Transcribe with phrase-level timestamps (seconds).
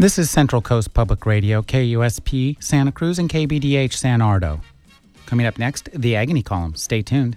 [0.00, 4.62] This is Central Coast Public Radio, KUSP Santa Cruz, and KBDH San Ardo.
[5.26, 6.74] Coming up next, the Agony Column.
[6.74, 7.36] Stay tuned.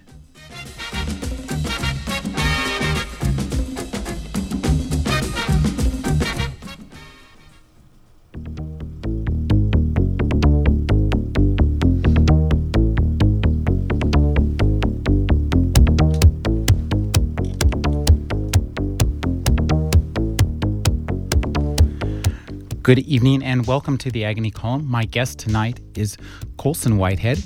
[22.84, 24.86] Good evening and welcome to the Agony Column.
[24.86, 26.18] My guest tonight is
[26.58, 27.42] Colson Whitehead.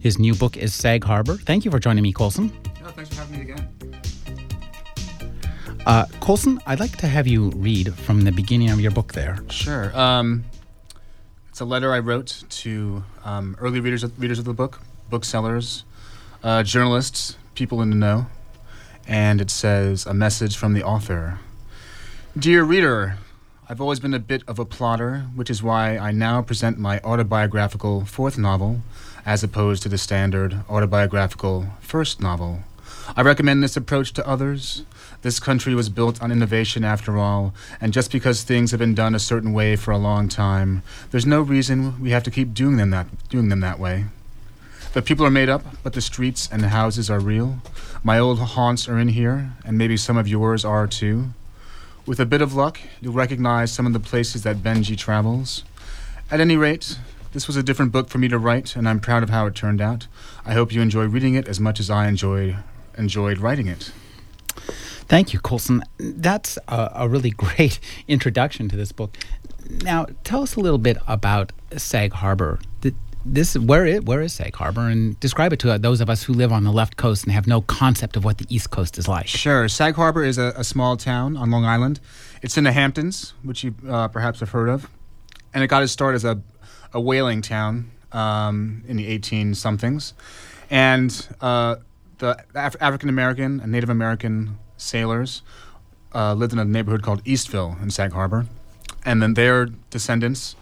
[0.00, 1.36] His new book is Sag Harbor.
[1.36, 2.52] Thank you for joining me, Colson.
[2.84, 3.68] Oh, thanks for having me again.
[5.86, 9.38] Uh, Colson, I'd like to have you read from the beginning of your book there.
[9.48, 9.96] Sure.
[9.96, 10.44] Um,
[11.50, 15.84] it's a letter I wrote to um, early readers of, readers of the book, booksellers,
[16.42, 18.26] uh, journalists, people in the know.
[19.06, 21.38] And it says, A message from the author.
[22.36, 23.18] Dear reader,
[23.70, 26.98] I've always been a bit of a plotter, which is why I now present my
[27.04, 28.80] autobiographical fourth novel
[29.24, 32.64] as opposed to the standard autobiographical first novel.
[33.16, 34.82] I recommend this approach to others.
[35.22, 39.14] This country was built on innovation after all, and just because things have been done
[39.14, 40.82] a certain way for a long time,
[41.12, 44.06] there's no reason we have to keep doing them that doing them that way.
[44.94, 47.58] The people are made up, but the streets and the houses are real.
[48.02, 51.26] My old haunts are in here, and maybe some of yours are too.
[52.10, 55.62] With a bit of luck, you'll recognize some of the places that Benji travels.
[56.28, 56.98] At any rate,
[57.32, 59.54] this was a different book for me to write, and I'm proud of how it
[59.54, 60.08] turned out.
[60.44, 62.56] I hope you enjoy reading it as much as I enjoyed
[62.98, 63.92] enjoyed writing it.
[65.06, 65.84] Thank you, Colson.
[65.98, 67.78] That's a, a really great
[68.08, 69.16] introduction to this book.
[69.84, 72.58] Now, tell us a little bit about Sag Harbor.
[72.80, 72.92] The,
[73.24, 76.32] this where is where is Sag Harbor, and describe it to those of us who
[76.32, 79.06] live on the left coast and have no concept of what the East Coast is
[79.06, 79.26] like.
[79.26, 79.68] Sure.
[79.68, 82.00] Sag Harbor is a, a small town on Long Island.
[82.42, 84.88] It's in the Hamptons, which you uh, perhaps have heard of,
[85.52, 86.40] and it got its start as a
[86.92, 90.14] a whaling town um, in the 18 somethings,
[90.70, 91.76] and uh,
[92.18, 95.42] the Af- African American and Native American sailors
[96.14, 98.46] uh, lived in a neighborhood called Eastville in Sag Harbor,
[99.04, 100.56] and then their descendants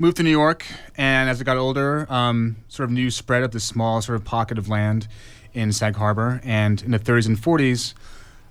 [0.00, 0.64] moved to New York,
[0.96, 4.24] and as it got older, um, sort of news spread of this small sort of
[4.24, 5.06] pocket of land
[5.52, 6.40] in Sag Harbor.
[6.42, 7.92] And in the 30s and 40s,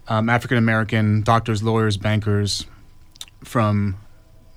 [0.07, 2.67] um, African American doctors, lawyers, bankers
[3.43, 3.97] from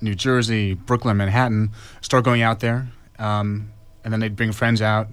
[0.02, 1.70] New Jersey, Brooklyn, Manhattan
[2.02, 2.88] start going out there,
[3.19, 3.72] um,
[4.04, 5.08] and then they'd bring friends out,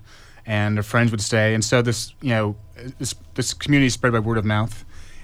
[0.45, 1.53] and their friends would stay.
[1.53, 2.57] And so this, you know,
[2.97, 4.83] this this community spread by word of mouth,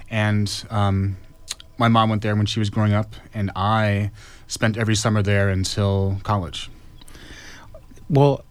[0.09, 1.17] and um,
[1.77, 4.11] my mom went there when she was growing up, and I
[4.47, 6.69] spent every summer there until college.
[8.09, 8.43] Well,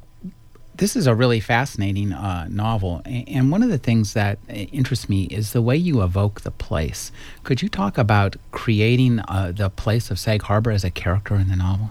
[0.76, 5.08] this is a really fascinating uh, novel, and one of the things that uh, interests
[5.08, 7.12] me is the way you evoke the place.
[7.44, 11.48] Could you talk about creating uh, the place of Sag Harbor as a character in
[11.48, 11.90] the novel?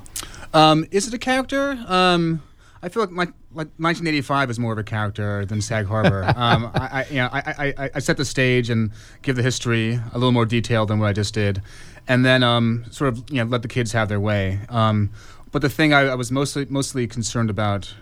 [0.54, 1.82] Um, is it a character?
[1.88, 2.44] Um,
[2.82, 6.24] I feel like, like like 1985 is more of a character than Sag Harbor.
[6.36, 8.92] um, I, I, you know, I, I, I, set the stage and
[9.22, 11.62] give the history a little more detail than what I just did,
[12.08, 14.60] and then um, sort of you know let the kids have their way.
[14.70, 15.12] Um,
[15.52, 17.94] but the thing I, I, was mostly mostly concerned about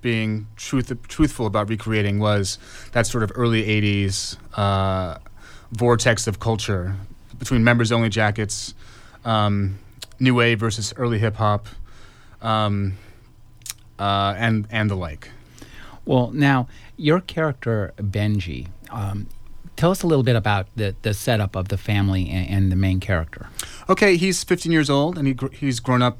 [0.00, 2.58] being truth, truthful about recreating was
[2.92, 5.18] that sort of early 80s uh,
[5.72, 6.94] vortex of culture
[7.38, 8.74] between members only jackets,
[9.24, 9.78] um,
[10.20, 11.68] new wave versus early hip hop.
[13.98, 15.30] Uh, and and the like.
[16.04, 18.68] Well, now your character Benji.
[18.90, 19.28] Um,
[19.76, 22.76] tell us a little bit about the, the setup of the family and, and, the
[22.76, 23.48] main character.
[23.88, 26.18] Okay, he's 15 years old and he gr- he's grown up.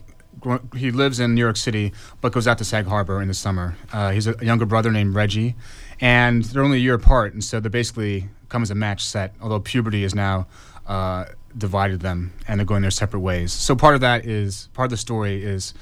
[0.77, 3.77] he lives in New York City, but goes out to Sag Harbor in the summer.
[3.93, 5.55] Uh, he's a, a, younger brother named Reggie,
[6.01, 9.35] and they're only a year apart, and so they basically come as a match set.
[9.41, 10.47] Although puberty is now
[10.87, 11.27] uh,
[11.57, 13.53] divided them, and they're going their separate ways.
[13.53, 15.73] So part of that is part of the story is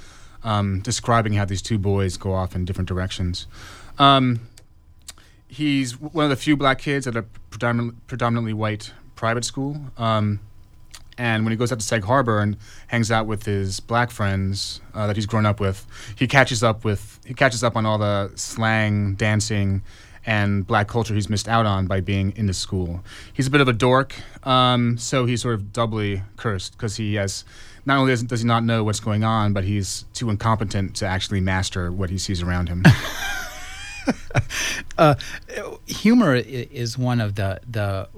[0.44, 3.46] um, describing how these two boys go off in different directions.
[3.98, 4.40] Um,
[5.48, 9.76] he's one of the few black kids at a predominantly, predominantly white private school.
[9.98, 10.40] Um,
[11.18, 12.56] and when he goes out to Sag Harbor and
[12.86, 15.86] hangs out with his black friends uh, that he's grown up with,
[16.16, 19.82] he catches up with he catches up on all the slang, dancing,
[20.24, 23.02] and black culture he's missed out on by being in the school.
[23.32, 24.14] He's a bit of a dork,
[24.44, 27.44] um, so he's sort of doubly cursed because he has
[27.84, 31.06] not only does, does he not know what's going on, but he's too incompetent to
[31.06, 32.84] actually master what he sees around him.
[34.98, 35.14] uh,
[35.86, 38.08] humor is one of the the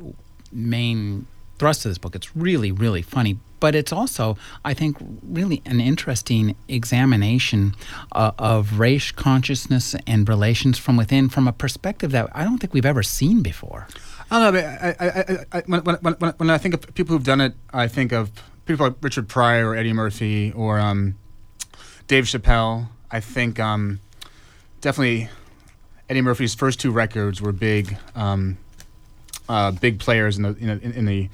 [0.53, 1.27] main
[1.59, 2.15] thrusts of this book.
[2.15, 7.75] It's really really funny, but it's also, I think, really an interesting examination
[8.13, 12.75] uh, of race consciousness and relations from within, from a perspective that I don't think
[12.75, 13.87] we've ever seen before.
[14.31, 14.61] I don't know.
[14.61, 17.89] I, I, I when, when, when, when I think of people who've done it, I
[17.89, 18.33] think of
[18.67, 21.15] people like Richard Pryor or Eddie Murphy or um,
[22.07, 22.89] Dave Chappelle.
[23.11, 24.01] I think um,
[24.81, 25.29] definitely
[26.09, 28.59] Eddie Murphy's first two records were big, um,
[29.49, 31.29] uh, big players in the in, in, the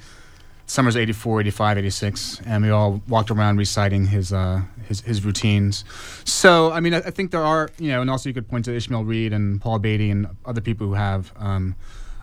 [0.65, 5.83] summers 84, 85, 86, and we all walked around reciting his uh, his, his routines.
[6.23, 8.65] So I mean, I, I, think there are you know, and also you could point
[8.65, 11.75] to Ishmael Reed and Paul Beatty and other people who have um,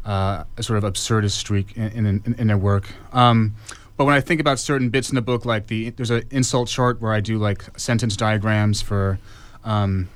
[0.04, 2.88] uh, a sort of absurdist streak in in, in their work.
[3.12, 3.54] Um,
[3.96, 6.68] but when I think about certain bits in the book, like the there's an insult
[6.68, 9.18] chart where I do like sentence diagrams for
[9.64, 10.08] um,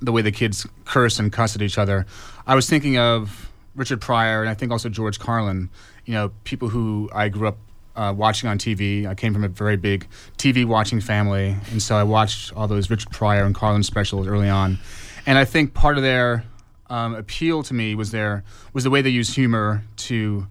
[0.00, 2.06] the way the kids curse and cuss at each other.
[2.46, 5.70] I was thinking of Richard Pryor and I think also George Carlin.
[6.04, 7.58] You know, people who I grew up
[7.96, 9.06] uh, watching on TV.
[9.06, 10.06] I came from a very big
[10.38, 14.48] TV watching family, and so I watched all those Richard Pryor and Carlin specials early
[14.48, 14.78] on.
[15.26, 16.44] And I think part of their
[16.88, 20.46] um, appeal to me was their was the way they used humor to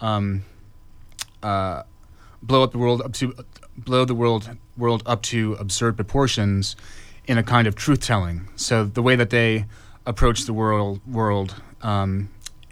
[0.00, 0.44] um,
[1.42, 1.82] uh,
[2.42, 3.34] blow up the world up to
[3.76, 6.76] blow the world world up to absurd proportions
[7.26, 8.48] in a kind of truth telling.
[8.56, 9.66] So the way that they
[10.06, 12.28] approach the world world um,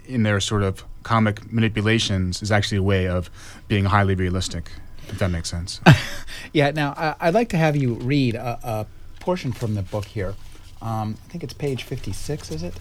[0.09, 3.29] in their sort of comic manipulations is actually a way of
[3.67, 4.71] being highly realistic.
[5.07, 5.81] If that makes sense.
[6.53, 6.71] yeah.
[6.71, 8.85] Now I, would like to have you read a, a
[9.19, 10.35] portion from the book here.
[10.81, 12.51] Um, I think it's page fifty-six.
[12.51, 12.73] Is it?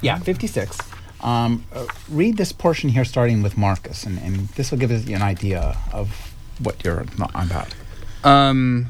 [0.00, 0.78] Yeah, fifty-six.
[1.20, 5.06] Um, uh, read this portion here, starting with Marcus, and, and this will give us
[5.06, 7.74] an idea of what you're about.
[8.24, 8.86] Um,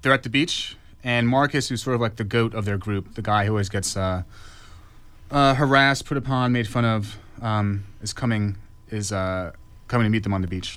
[0.00, 3.14] they're at the beach, and Marcus, who's sort of like the goat of their group,
[3.14, 4.22] the guy who always gets uh,
[5.30, 8.56] uh, harassed, put upon, made fun of, um, is coming
[8.88, 9.52] is uh,
[9.88, 10.76] coming to meet them on the beach.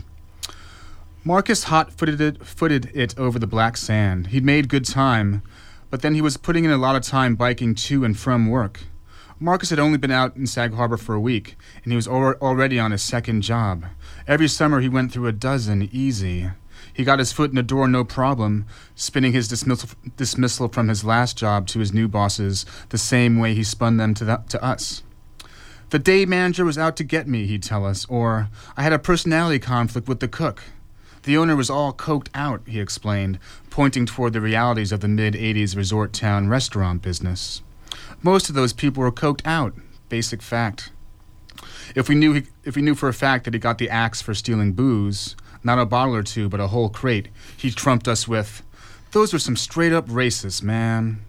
[1.24, 4.28] Marcus hot-footed it, footed it over the black sand.
[4.28, 5.44] He'd made good time,
[5.90, 8.82] but then he was putting in a lot of time biking to and from work.
[9.40, 12.34] Marcus had only been out in Sag Harbor for a week, and he was al-
[12.42, 13.86] already on his second job.
[14.28, 16.50] Every summer he went through a dozen, easy.
[17.00, 21.06] He got his foot in the door no problem, spinning his dismissal, dismissal from his
[21.06, 24.62] last job to his new bosses the same way he spun them to, the, to
[24.62, 25.02] us.
[25.92, 29.00] The day manager was out to get me, he'd tell us, or I had a
[29.00, 30.62] personality conflict with the cook.
[31.24, 35.36] The owner was all coked out, he explained, pointing toward the realities of the mid
[35.36, 37.62] 80s resort town restaurant business.
[38.22, 39.74] Most of those people were coked out.
[40.10, 40.92] Basic fact.
[41.96, 44.22] If we knew he, if we knew for a fact that he got the axe
[44.22, 48.28] for stealing booze, not a bottle or two, but a whole crate, he trumped us
[48.28, 48.64] with,
[49.12, 51.22] "Those were some straight up racists, man,"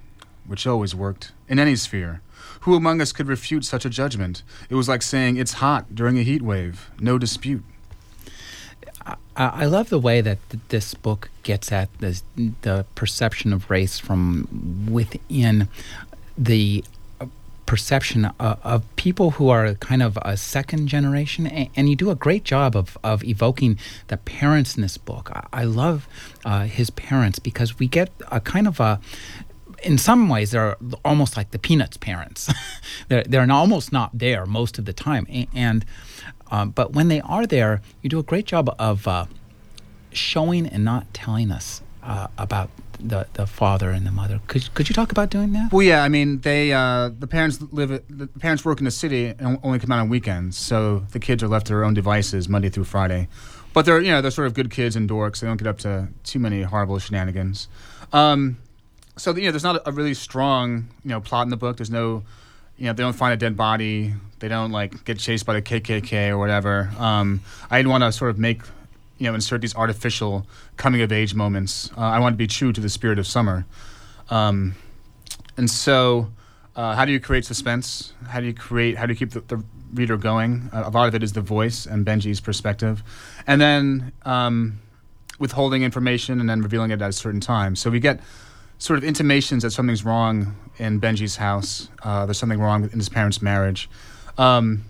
[0.47, 2.21] which always worked in any sphere.
[2.61, 4.43] Who among us could refute such a judgment?
[4.69, 6.91] It was like saying it's hot during a heat wave.
[7.01, 7.65] No dispute.
[9.37, 12.23] I love the way that th- this book gets at this,
[12.61, 15.69] the perception of race from within
[16.37, 16.85] the
[17.71, 22.11] perception of, of, people who are kind of a second generation, and, and, you do
[22.11, 25.31] a great job of, of evoking the parents in this book.
[25.33, 26.09] I, I love
[26.45, 28.99] uh, his parents because we get a kind of a
[29.85, 32.53] in some ways they're almost like the peanuts parents
[33.09, 35.25] they're, they're almost not there most of the time
[35.55, 35.87] and
[36.51, 39.25] um, but when they are there you do a great job of uh,
[40.13, 42.69] showing and not telling us uh, about
[43.09, 44.41] the the father and the mother.
[44.47, 45.73] Could could you talk about doing that?
[45.73, 46.03] Well, yeah.
[46.03, 49.79] I mean, they uh, the parents live the parents work in the city and only
[49.79, 52.85] come out on weekends, so the kids are left to their own devices Monday through
[52.85, 53.29] Friday.
[53.73, 55.41] But they're you know they're sort of good kids and dorks.
[55.41, 57.69] They don't get up to too many horrible shenanigans.
[58.13, 58.59] Um,
[59.17, 61.77] so you know, there's not a really strong you know plot in the book.
[61.77, 62.23] There's no
[62.77, 64.15] you know they don't find a dead body.
[64.41, 66.91] They don't like get chased by the KKK or whatever.
[66.99, 68.63] Um, I didn't want to sort of make
[69.21, 70.47] you know insert these artificial
[70.77, 71.91] coming of age moments.
[71.97, 73.67] Uh, I want to be true to the spirit of summer,
[74.31, 74.75] um,
[75.57, 76.33] and so
[76.75, 78.15] uh, how do you create suspense?
[78.27, 78.97] How do you create?
[78.97, 79.63] How do you keep the, the
[79.93, 80.71] reader going?
[80.73, 83.05] Uh, a lot of it is the voice and Benji's perspective,
[83.47, 84.81] and then um,
[85.39, 87.77] withholding information and then revealing it at a certain time.
[87.77, 88.21] So we get
[88.79, 91.91] sort of intimations that something's wrong in Benji's house.
[92.03, 93.91] Uh, there's something wrong in his parents' marriage,
[94.39, 94.85] um,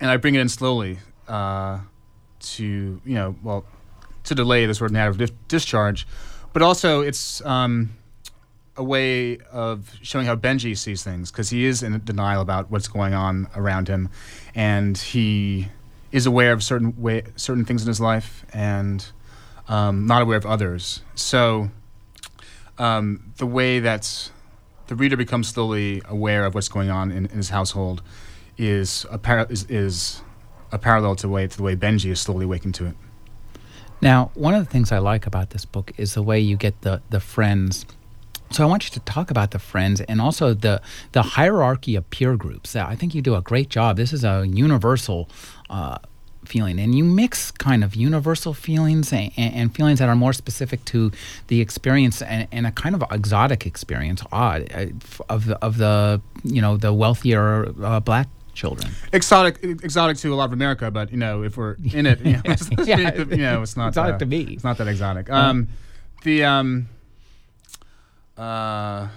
[0.00, 0.98] and I bring it in slowly.
[1.28, 1.78] Uh,
[2.40, 3.64] to you know well
[4.24, 6.06] to delay the sort of narrative discharge,
[6.52, 7.90] but also it's um,
[8.76, 12.88] a way of showing how Benji sees things because he is in denial about what's
[12.88, 14.10] going on around him,
[14.54, 15.68] and he
[16.12, 19.12] is aware of certain way, certain things in his life and
[19.68, 21.02] um, not aware of others.
[21.14, 21.70] So
[22.78, 24.30] um, the way that
[24.88, 28.02] the reader becomes slowly aware of what's going on in, in his household
[28.58, 30.22] is a par- is, is
[30.72, 32.94] a parallel to the way to the way Benji is slowly waking to it.
[34.00, 36.80] Now, one of the things I like about this book is the way you get
[36.82, 37.86] the the friends.
[38.52, 40.80] So I want you to talk about the friends and also the
[41.12, 42.74] the hierarchy of peer groups.
[42.74, 43.96] I think you do a great job.
[43.96, 45.28] This is a universal
[45.68, 45.98] uh,
[46.44, 50.84] feeling, and you mix kind of universal feelings and, and, feelings that are more specific
[50.86, 51.12] to
[51.46, 54.86] the experience and, and a kind of exotic experience, odd uh,
[55.28, 58.26] of of the you know the wealthier uh, black
[58.60, 58.92] children.
[59.12, 62.34] Exotic, exotic to a lot of America, but you know, if we're in it, you
[62.34, 63.14] know, it's, yeah.
[63.14, 64.42] you know, it's not exotic uh, to me.
[64.52, 65.30] It's not that exotic.
[65.30, 65.68] Um,
[66.24, 66.88] the um,
[68.36, 69.08] uh,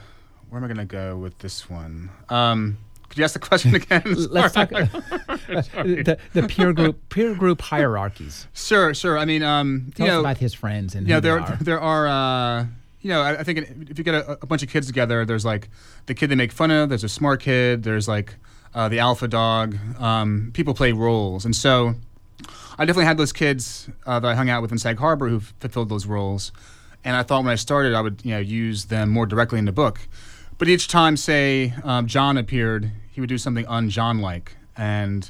[0.49, 2.09] where am I going to go with this one?
[2.29, 2.77] Um,
[3.09, 4.03] could you ask the question again?
[4.31, 8.47] Let's talk the, the peer group peer group hierarchies.
[8.53, 9.17] Sure, sure.
[9.17, 11.57] I mean, um, Tell you us know, about his friends and you know, there are.
[11.57, 12.07] there are.
[12.07, 12.65] Uh,
[13.01, 13.59] you know, I, I think
[13.89, 15.67] if you get a, a, bunch of kids together, there's like
[16.05, 16.87] the kid they make fun of.
[16.87, 17.83] There's a smart kid.
[17.83, 18.35] There's like
[18.75, 19.77] uh, the alpha dog.
[19.99, 21.95] Um, people play roles, and so
[22.77, 25.39] I definitely had those kids uh, that I hung out with in Sag Harbor who
[25.39, 26.51] fulfilled those roles.
[27.03, 29.65] And I thought when I started, I would you know use them more directly in
[29.65, 29.99] the book.
[30.57, 35.29] But each time, say um, John appeared, he would do something un-John like, and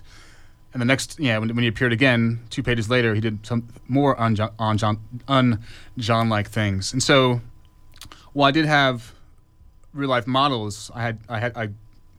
[0.73, 3.67] and the next, yeah, when, when he appeared again, two pages later, he did some
[3.87, 4.51] more un-John,
[5.27, 6.93] un-John like things.
[6.93, 7.41] And so,
[8.33, 9.13] while I did have
[9.93, 11.69] real life models, I had I had I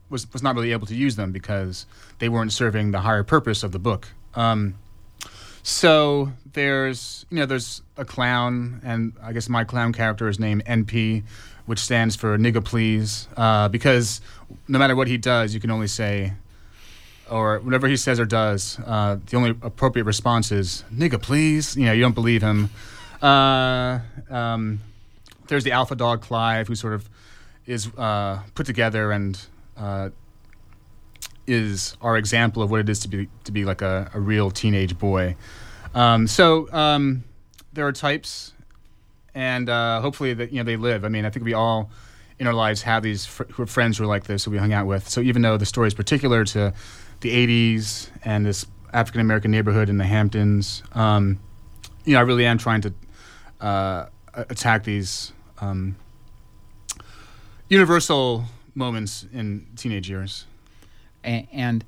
[0.09, 1.85] was was not really able to use them because
[2.19, 4.07] they weren't serving the higher purpose of the book.
[4.35, 4.75] Um,
[5.63, 10.63] so there's you know there's a clown, and I guess my clown character is named
[10.65, 11.23] NP,
[11.65, 14.21] which stands for nigga please, uh, because
[14.67, 16.33] no matter what he does, you can only say,
[17.31, 21.75] or whatever he says or does, uh, the only appropriate response is nigga please.
[21.75, 22.69] You know, you don't believe him.
[23.21, 24.81] Uh, um,
[25.47, 27.09] there's the alpha dog Clive, who sort of
[27.65, 29.39] is uh, put together and
[29.77, 30.09] uh,
[31.47, 34.51] is our example of what it is to be to be like a, a real
[34.51, 35.35] teenage boy.
[35.93, 37.23] Um, so um,
[37.73, 38.53] there are types
[39.35, 41.05] and uh, hopefully that you know they live.
[41.05, 41.91] I mean, I think we all
[42.39, 44.87] in our lives have these fr- friends who are like this who we hung out
[44.87, 45.07] with.
[45.07, 46.73] So even though the story is particular to
[47.19, 51.39] the '80s and this African American neighborhood in the Hamptons, um,
[52.05, 52.93] you know, I really am trying to
[53.59, 55.97] uh, attack these um,
[57.67, 60.45] universal moments in teenage years.
[61.23, 61.85] and, and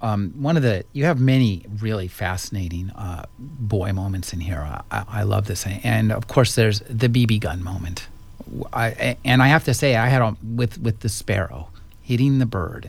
[0.00, 4.60] um, one of the you have many really fascinating uh, boy moments in here.
[4.90, 8.06] I, I, love this, and of course, there's the BB gun moment.
[8.72, 11.70] I, and I have to say, I had a, with with the sparrow
[12.00, 12.88] hitting the bird.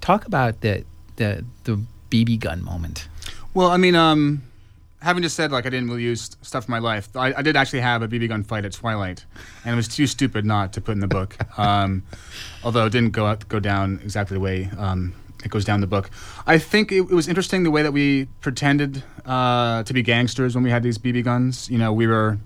[0.00, 0.84] Talk about the
[1.16, 3.08] the the BB gun moment.
[3.52, 4.42] Well, I mean, um,
[5.02, 7.56] having just said like I didn't really use stuff in my life, I, I, did
[7.56, 9.24] actually have a BB gun fight at Twilight,
[9.64, 11.36] and it was too stupid not to put in the book.
[11.58, 12.02] Um,
[12.64, 15.86] although it didn't go out, go down exactly the way um, it goes down the
[15.86, 16.10] book.
[16.46, 20.54] I think it, it was interesting the way that we pretended uh, to be gangsters
[20.54, 21.68] when we had these BB guns.
[21.68, 22.38] You know, we were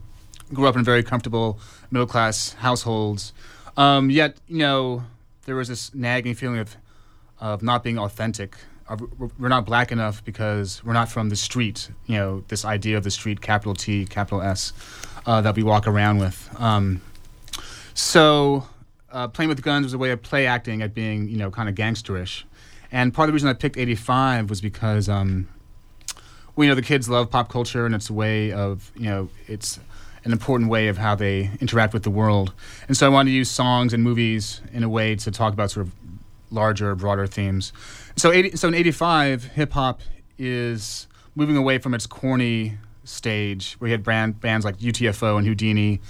[0.53, 1.59] grew up in very comfortable
[1.91, 3.33] middle class households,
[3.77, 5.05] um, yet you know
[5.45, 6.77] there was this nagging feeling of
[7.39, 8.57] of not being authentic.
[9.39, 11.91] We're not black enough because we're not from the street.
[12.07, 14.73] You know, this idea of the street, capital T, capital S,
[15.27, 16.49] uh, that we walk around with.
[16.59, 17.01] Um,
[17.95, 18.69] so,
[19.11, 21.69] uh, playing with guns was a way of play acting at being, you know, kind
[21.69, 22.45] of gangsterish.
[22.93, 25.49] And part of the reason I picked 85 was because, um,
[26.55, 29.29] well, you know, the kids love pop culture and it's a way of, you know,
[29.49, 29.81] it's
[30.25, 32.53] an important way of how they interact with the world.
[32.89, 35.71] And so I wanted to use songs and movies in a way to talk about
[35.71, 35.93] sort of
[36.51, 37.73] larger, broader themes.
[38.17, 40.01] So, 80, so in 85, hip hop
[40.39, 45.47] is moving away from its corny stage where you had brand, bands like UTFO and
[45.47, 46.01] Whodini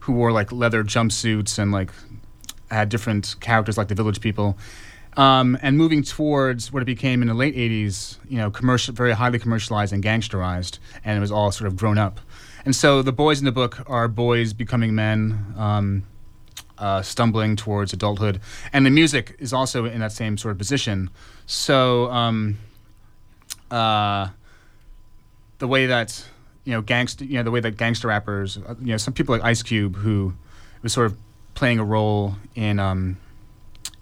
[0.00, 1.90] who wore like leather jumpsuits and like
[2.70, 4.56] had different characters like the Village People
[5.16, 9.12] um, and moving towards what it became in the late 80s, you know, commercial, very
[9.12, 12.20] highly commercialized and gangsterized, and it was all sort of grown up.
[12.64, 16.04] And so the boys in the book are boys becoming men, um,
[16.78, 18.40] uh, stumbling towards adulthood,
[18.72, 21.08] and the music is also in that same sort of position.
[21.46, 22.58] So um,
[23.70, 24.28] uh,
[25.58, 26.24] the way that
[26.64, 29.34] you know gangster, you know, the way that gangster rappers, uh, you know, some people
[29.34, 30.34] like Ice Cube, who
[30.82, 31.16] was sort of
[31.54, 33.16] playing a role in um,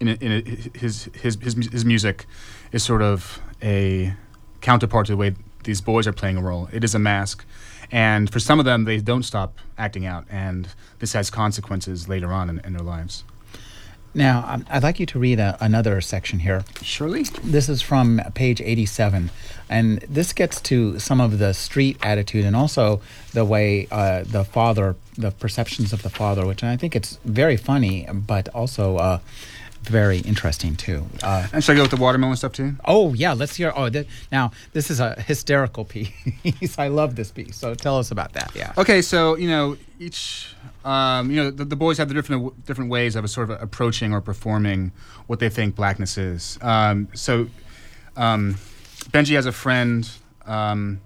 [0.00, 2.26] in, a, in a, his, his his his music
[2.72, 4.14] is sort of a
[4.60, 5.34] counterpart to the way
[5.64, 6.68] these boys are playing a role.
[6.72, 7.44] It is a mask,
[7.90, 12.32] And for some of them, they don't stop acting out, and this has consequences later
[12.32, 13.24] on in, in their lives.
[14.14, 16.64] Now, um, I'd like you to read a, another section here.
[16.82, 17.24] Surely.
[17.42, 19.30] This is from page 87.
[19.68, 23.00] And this gets to some of the street attitude and also
[23.32, 27.56] the way uh, the father, the perceptions of the father, which I think it's very
[27.56, 29.18] funny, but also uh,
[29.88, 31.06] very interesting too.
[31.22, 32.76] Uh, and should I go with the watermelon stuff too?
[32.84, 33.72] Oh yeah, let's hear.
[33.74, 36.78] Oh, th- now this is a hysterical piece.
[36.78, 37.56] I love this piece.
[37.56, 38.52] So tell us about that.
[38.54, 38.72] Yeah.
[38.76, 42.90] Okay, so you know each, um, you know the, the, boys have the different different
[42.90, 44.92] ways of a sort of approaching or performing
[45.26, 46.58] what they think blackness is.
[46.62, 47.48] Um, so
[48.16, 48.54] um,
[49.10, 50.08] Benji has a friend.
[50.46, 51.00] Um,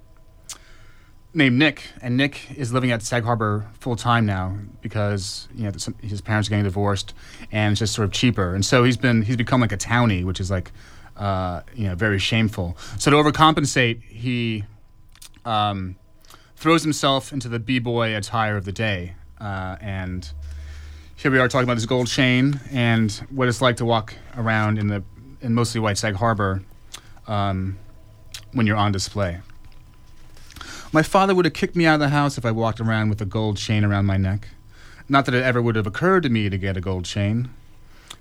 [1.35, 5.73] named Nick, and Nick is living at Sag Harbor full time now because you know
[6.02, 7.14] his parents are getting divorced,
[7.52, 8.54] and it's just sort of cheaper.
[8.54, 10.73] And so he's been he's become like a townie, which is like
[11.16, 12.76] uh, you know very shameful.
[12.99, 14.64] So to overcompensate, he
[15.44, 15.97] um,
[16.56, 20.30] throws himself into the b boy attire of the day, uh, and
[21.16, 24.78] here we are talking about this gold chain and what it's like to walk around
[24.78, 25.02] in the
[25.40, 26.62] in mostly white Sag Harbor
[27.26, 27.78] um,
[28.52, 29.40] when you're on display.
[30.90, 33.21] My father would have kicked me out of the house if I walked around with
[33.21, 34.49] a gold chain around my neck.
[35.07, 37.50] Not that it ever would have occurred to me to get a gold chain.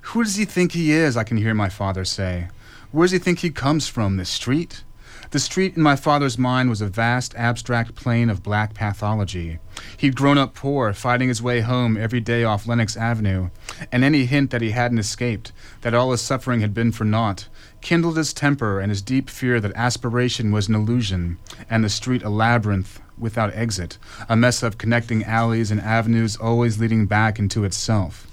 [0.01, 1.15] Who does he think he is?
[1.15, 2.49] I can hear my father say.
[2.91, 4.17] Where does he think he comes from?
[4.17, 4.83] The street?
[5.31, 9.59] The street in my father's mind was a vast, abstract plane of black pathology.
[9.97, 13.49] He'd grown up poor, fighting his way home every day off Lenox Avenue,
[13.91, 17.47] and any hint that he hadn't escaped, that all his suffering had been for naught,
[17.81, 21.37] kindled his temper and his deep fear that aspiration was an illusion,
[21.69, 23.97] and the street a labyrinth without exit,
[24.29, 28.27] a mess of connecting alleys and avenues always leading back into itself.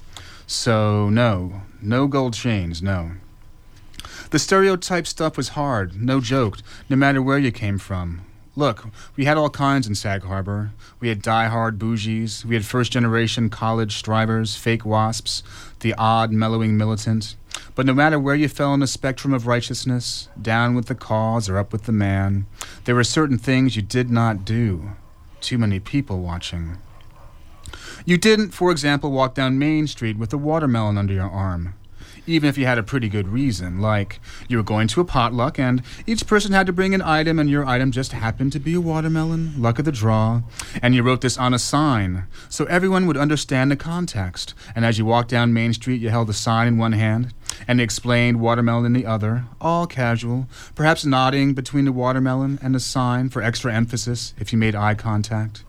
[0.47, 3.13] So, no, no gold chains, no.
[4.31, 6.59] The stereotype stuff was hard, no joke,
[6.89, 8.23] no matter where you came from.
[8.57, 8.87] Look,
[9.17, 10.71] we had all kinds in Sag Harbor.
[11.01, 15.43] We had die-hard bougies, we had first-generation college strivers, fake wasps,
[15.81, 17.35] the odd, mellowing militant.
[17.75, 21.49] But no matter where you fell in the spectrum of righteousness, down with the cause
[21.49, 22.47] or up with the man,
[22.85, 24.93] there were certain things you did not do.
[25.41, 26.79] Too many people watching.
[28.05, 31.75] You didn't, for example, walk down Main Street with a watermelon under your arm
[32.27, 35.59] even if you had a pretty good reason, like you were going to a potluck
[35.59, 38.75] and each person had to bring an item and your item just happened to be
[38.75, 40.43] a watermelon, luck of the draw,
[40.83, 44.55] and you wrote this on a sign so everyone would understand the context.
[44.75, 47.35] And as you walked down Main Street, you held the sign in one hand
[47.69, 52.81] and explained watermelon in the other, all casual, perhaps nodding between the watermelon and the
[52.81, 55.65] sign for extra emphasis if you made eye contact.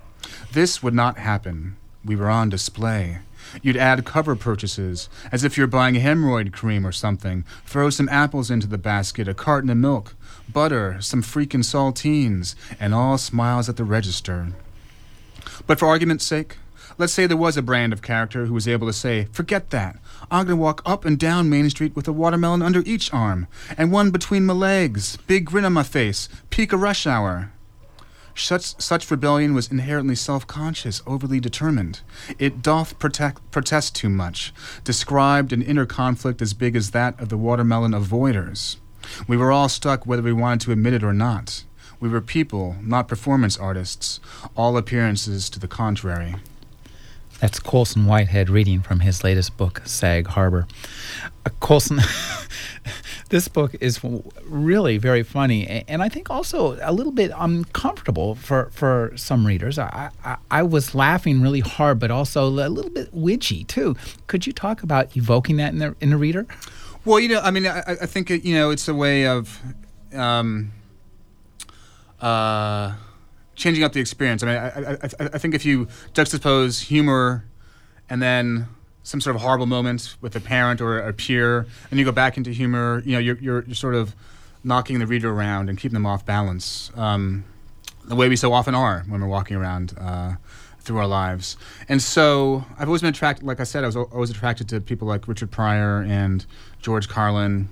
[0.53, 1.75] This would not happen.
[2.03, 3.19] We were on display.
[3.61, 7.45] You'd add cover purchases, as if you're buying hemorrhoid cream or something.
[7.65, 10.15] Throw some apples into the basket, a carton of milk,
[10.51, 14.49] butter, some freaking saltines, and all smiles at the register.
[15.67, 16.57] But for argument's sake,
[16.97, 19.97] let's say there was a brand of character who was able to say, Forget that.
[20.31, 23.47] I'm going to walk up and down Main Street with a watermelon under each arm,
[23.77, 27.51] and one between my legs, big grin on my face, peak of rush hour.
[28.35, 32.01] Such, such rebellion was inherently self conscious, overly determined.
[32.37, 37.29] It doth protect, protest too much, described an inner conflict as big as that of
[37.29, 38.75] the watermelon avoiders.
[39.27, 41.63] We were all stuck whether we wanted to admit it or not.
[41.99, 44.19] We were people, not performance artists,
[44.55, 46.35] all appearances to the contrary.
[47.39, 50.67] That's Colson Whitehead reading from his latest book, Sag Harbor.
[51.45, 51.99] Uh, Colson,
[53.29, 53.99] this book is
[54.43, 59.77] really very funny, and I think also a little bit uncomfortable for, for some readers.
[59.77, 63.95] I, I, I was laughing really hard, but also a little bit witchy too.
[64.27, 66.47] Could you talk about evoking that in the in the reader?
[67.03, 69.59] Well, you know, I mean, I, I think it, you know it's a way of.
[70.13, 70.71] Um,
[72.21, 72.93] uh,
[73.55, 74.43] changing up the experience.
[74.43, 77.45] I mean, I, I, I think if you juxtapose humor
[78.09, 78.67] and then
[79.05, 82.37] some sort of horrible moment with a parent or a peer, and you go back
[82.37, 84.13] into humor, you know, you're, you're, you're sort of
[84.63, 87.45] knocking the reader around and keeping them off balance, um,
[88.03, 90.33] the way we so often are when we're walking around uh,
[90.79, 91.55] through our lives.
[91.87, 95.07] And so I've always been attracted, like I said, I was always attracted to people
[95.07, 96.45] like Richard Pryor and
[96.81, 97.69] George Carlin.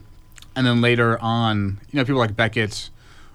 [0.56, 2.92] And then later on, you know, people like Beckett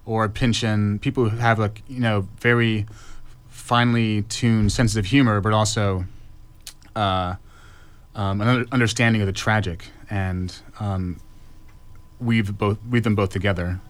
[0.08, 2.86] or Pynchon, people who have like you know very
[3.48, 6.06] finely tuned sense of humor, but also
[6.96, 7.34] uh,
[8.18, 11.18] um, an understanding of the tragic, and um,
[12.20, 13.80] weave both weave them both together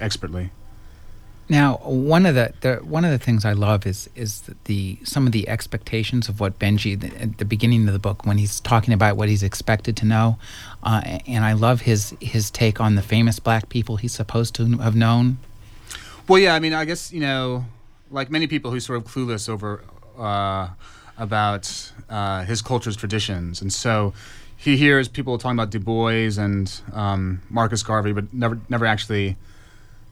[0.00, 0.50] expertly.
[1.48, 5.26] Now, one of the, the, one of the things I love is is the some
[5.26, 8.60] of the expectations of what Benji the, at the beginning of the book when he's
[8.60, 10.38] talking about what he's expected to know,
[10.82, 14.78] uh, and I love his his take on the famous black people he's supposed to
[14.78, 15.36] have known
[16.28, 17.66] well, yeah, I mean, I guess you know
[18.10, 19.82] like many people who's sort of clueless over
[20.18, 20.68] uh,
[21.18, 24.12] about uh, his culture's traditions, and so
[24.56, 29.36] he hears people talking about Du Bois and um, Marcus Garvey, but never never actually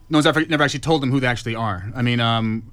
[0.09, 1.91] no one's ever never actually told him who they actually are.
[1.95, 2.73] I mean, um,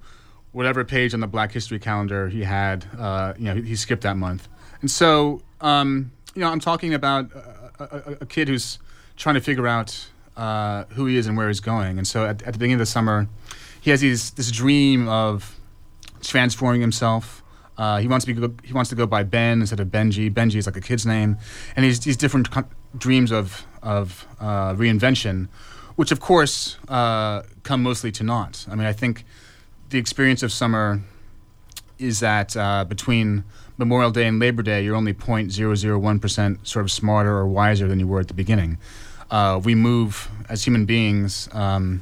[0.51, 4.03] whatever page on the Black History calendar he had, uh, you know, he, he, skipped
[4.03, 4.47] that month,
[4.81, 7.31] and so um, you know, I'm talking about
[7.79, 8.79] a, a, a, kid who's
[9.15, 12.41] trying to figure out uh, who he is and where he's going, and so at,
[12.43, 13.27] at the beginning of the summer
[13.87, 15.57] he has these, this dream of
[16.21, 17.41] transforming himself.
[17.77, 20.31] Uh, he wants to be he wants to go by Ben instead of Benji.
[20.31, 21.37] Benji is like a kid's name,
[21.75, 22.65] and he's these different co-
[22.97, 25.47] dreams of of uh, reinvention,
[25.95, 28.65] which of course uh, come mostly to naught.
[28.69, 29.25] I mean, I think
[29.89, 31.01] the experience of summer
[31.99, 33.43] is that uh, between
[33.77, 37.99] Memorial Day and Labor Day, you're only 0.001 percent sort of smarter or wiser than
[37.99, 38.77] you were at the beginning.
[39.29, 41.49] Uh, we move as human beings.
[41.51, 42.01] Um,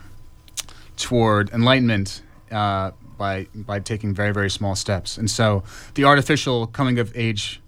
[0.97, 5.17] toward enlightenment uh, by by taking very very small steps.
[5.17, 5.63] And so
[5.95, 7.62] the artificial coming of age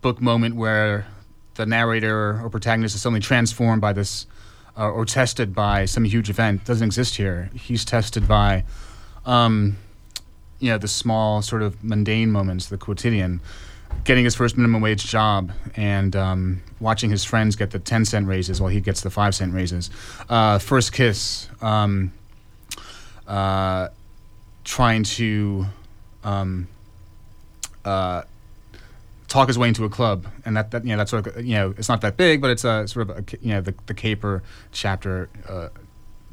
[0.00, 1.06] book moment where
[1.54, 4.26] the narrator or protagonist is suddenly transformed by this
[4.78, 7.50] uh, or tested by some huge event doesn't exist here.
[7.54, 8.64] He's tested by
[9.26, 9.76] um,
[10.58, 13.40] you know the small sort of mundane moments, the quotidian.
[14.04, 18.28] Getting his first minimum wage job and um, watching his friends get the 10 cent
[18.28, 19.90] raises while he gets the 5 cent raises.
[20.28, 22.12] Uh, first kiss, um,
[23.26, 23.88] uh,
[24.64, 25.66] trying to
[26.24, 26.68] um,
[27.84, 28.22] uh,
[29.28, 31.54] talk his way into a club, and that, that you know that's sort of you
[31.54, 33.94] know it's not that big, but it's a sort of a, you know the the
[33.94, 34.42] caper
[34.72, 35.68] chapter, uh,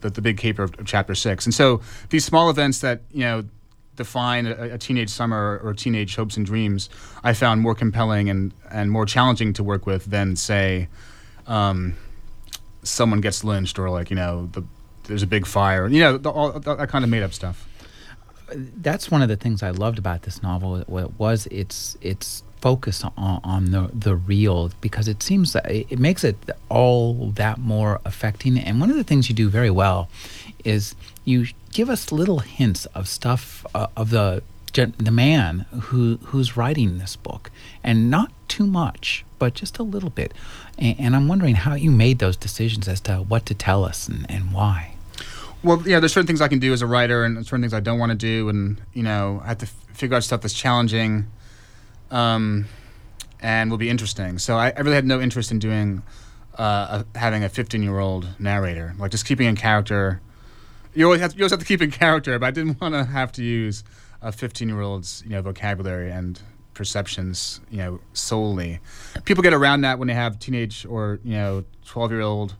[0.01, 3.45] the the big caper of, chapter six, and so these small events that you know
[3.95, 6.87] define a, a, teenage summer or teenage hopes and dreams,
[7.23, 10.89] I found more compelling and and more challenging to work with than say.
[11.47, 11.95] Um,
[12.83, 14.63] someone gets lynched or like you know the
[15.07, 15.87] there's a big fire.
[15.87, 17.66] You know, the, all that kind of made up stuff.
[18.55, 20.83] That's one of the things I loved about this novel.
[21.17, 26.23] Was its its focus on, on the the real because it seems that it makes
[26.23, 26.37] it
[26.69, 28.57] all that more affecting.
[28.57, 30.09] And one of the things you do very well
[30.63, 36.55] is you give us little hints of stuff uh, of the the man who who's
[36.55, 37.49] writing this book,
[37.83, 40.33] and not too much, but just a little bit.
[40.77, 44.07] And, and I'm wondering how you made those decisions as to what to tell us
[44.07, 44.96] and, and why.
[45.63, 47.79] Well, yeah, there's certain things I can do as a writer, and certain things I
[47.79, 50.53] don't want to do, and you know, I have to f- figure out stuff that's
[50.53, 51.27] challenging,
[52.11, 52.65] um,
[53.41, 54.37] and will be interesting.
[54.37, 56.03] So I, I really had no interest in doing
[56.57, 60.21] uh, a, having a 15 year old narrator, like just keeping in character.
[60.93, 62.93] You always have to, you always have to keep in character, but I didn't want
[62.93, 63.83] to have to use
[64.21, 66.39] a 15 year old's you know vocabulary and
[66.73, 68.79] perceptions you know solely.
[69.25, 72.55] People get around that when they have teenage or you know 12 year old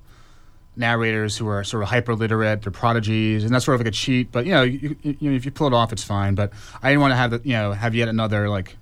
[0.77, 3.91] narrators who are sort of hyper literate, they're prodigies, and that's sort of like a
[3.91, 4.31] cheat.
[4.31, 6.35] But you know, you, you, know, if you pull it off, it's fine.
[6.35, 8.77] But I didn't want to have the, you know have yet another like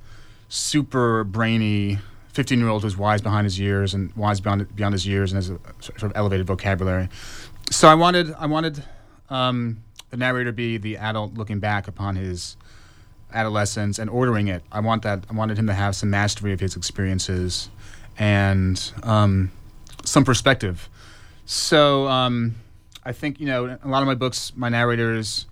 [0.49, 1.99] super brainy
[2.34, 5.38] 15 year old who's wise behind his years and wise beyond beyond his years and
[5.38, 7.10] has a sort of elevated vocabulary.
[7.71, 8.84] So I wanted I wanted
[9.29, 12.58] um, the narrator to be the adult looking back upon his
[13.34, 14.63] adolescence and ordering it.
[14.71, 17.69] I want that I wanted him to have some mastery of his experiences
[18.17, 19.51] and um,
[20.03, 20.89] some perspective
[21.45, 22.55] so um,
[23.03, 25.45] I think you know a lot of my books, my narrators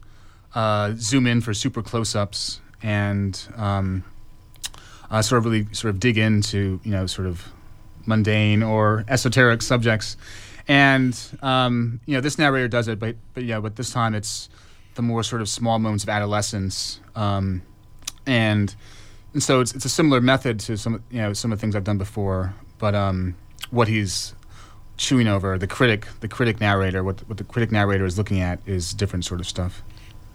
[0.55, 4.03] uh, zoom in for super close-ups and um,
[5.09, 7.47] uh, sort of really sort of dig into you know sort of
[8.05, 10.17] mundane or esoteric subjects.
[10.67, 14.49] And um, you know this narrator does it, but but yeah, but this time it's
[14.95, 17.61] the more sort of small moments of adolescence, um,
[18.25, 18.73] and
[19.33, 21.75] and so it's it's a similar method to some you know some of the things
[21.75, 23.35] I've done before, but um,
[23.71, 24.33] what he's
[25.03, 28.59] chewing over the critic the critic narrator what, what the critic narrator is looking at
[28.65, 29.83] is different sort of stuff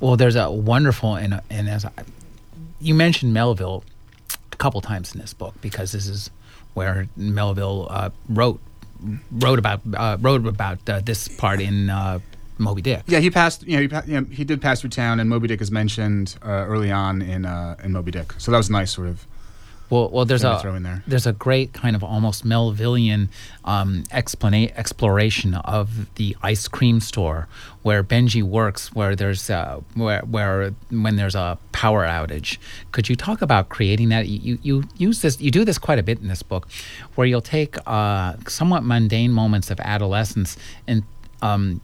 [0.01, 1.91] well there's a wonderful and, and as I,
[2.81, 3.83] you mentioned melville
[4.53, 6.31] a couple times in this book because this is
[6.75, 8.61] where melville uh, wrote
[9.33, 12.19] wrote about uh, wrote about uh, this part in uh,
[12.59, 13.05] Moby Dick.
[13.07, 13.63] Yeah, he passed.
[13.63, 15.71] You know, he, pa- you know, he did pass through town, and Moby Dick is
[15.71, 18.35] mentioned uh, early on in uh, in Moby Dick.
[18.39, 19.25] So that was nice, sort of
[19.91, 21.03] well, well, there's a there.
[21.07, 23.29] there's a great kind of almost Melvillian
[23.65, 27.49] um, explana- exploration of the ice cream store
[27.83, 32.59] where Benji works, where there's uh, where where when there's a power outage.
[32.93, 34.29] Could you talk about creating that?
[34.29, 36.69] You you use this you do this quite a bit in this book,
[37.15, 41.03] where you'll take uh, somewhat mundane moments of adolescence and
[41.41, 41.81] um,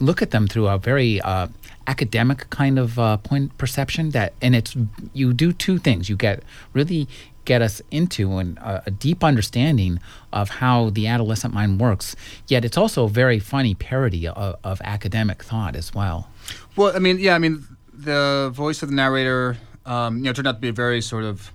[0.00, 1.48] look at them through a very uh,
[1.88, 4.76] academic kind of uh, point perception that and it's
[5.12, 6.08] you do two things.
[6.08, 7.08] You get really
[7.44, 9.98] get us into an, a deep understanding
[10.34, 12.14] of how the adolescent mind works.
[12.46, 16.28] Yet it's also a very funny parody of, of academic thought as well.
[16.76, 17.64] Well i mean yeah i mean
[17.98, 21.24] the voice of the narrator, um, you know, turned out to be a very sort
[21.24, 21.52] of,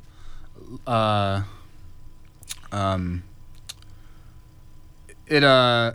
[0.85, 1.41] uh,
[2.71, 3.23] um,
[5.27, 5.93] it uh,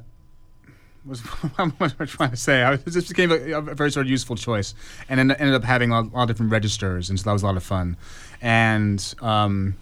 [1.05, 1.21] was
[1.57, 2.63] what I was trying to say?
[2.63, 4.75] I, this became a, a very sort of useful choice,
[5.09, 7.47] and then ended up having a lot of different registers, and so that was a
[7.47, 7.97] lot of fun.
[8.41, 9.77] And um,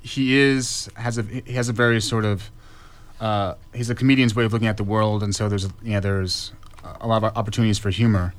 [0.00, 2.50] he is has a he has a very sort of
[3.20, 6.52] uh, he's a comedian's way of looking at the world, and so there's yeah there's
[7.00, 8.34] a lot of opportunities for humor.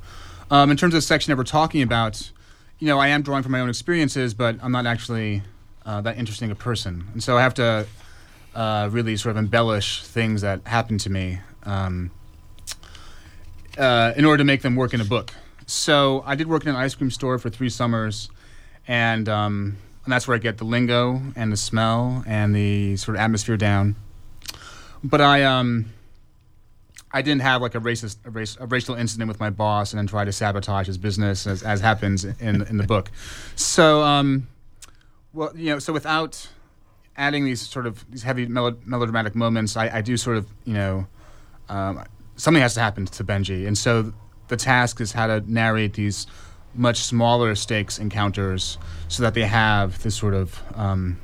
[0.50, 2.30] Um, in terms of the section that we're talking about,
[2.78, 5.42] you know, I am drawing from my own experiences, but I'm not actually
[5.84, 7.86] uh, that interesting a person, and so I have to
[8.54, 12.10] uh, really sort of embellish things that happen to me um,
[13.76, 15.32] uh, in order to make them work in a book.
[15.66, 18.30] So I did work in an ice cream store for three summers,
[18.86, 23.16] and um, and that's where I get the lingo and the smell and the sort
[23.16, 23.96] of atmosphere down.
[25.02, 25.86] But I um
[27.12, 29.98] I didn't have like a racist a, race, a racial incident with my boss and
[29.98, 33.10] then try to sabotage his business as, as happens in in the book.
[33.56, 34.46] So um
[35.32, 36.48] well you know so without
[37.16, 41.06] adding these sort of these heavy melodramatic moments, I, I do sort of you know
[41.68, 42.04] um,
[42.36, 44.12] something has to happen to Benji, and so
[44.48, 46.26] the task is how to narrate these
[46.74, 51.18] much smaller stakes encounters so that they have this sort of um,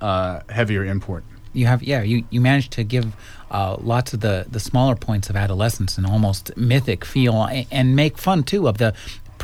[0.00, 1.24] uh, heavier import.
[1.52, 3.14] You have, yeah, you, you managed to give
[3.50, 7.94] uh, lots of the, the smaller points of adolescence an almost mythic feel and, and
[7.94, 8.92] make fun too of the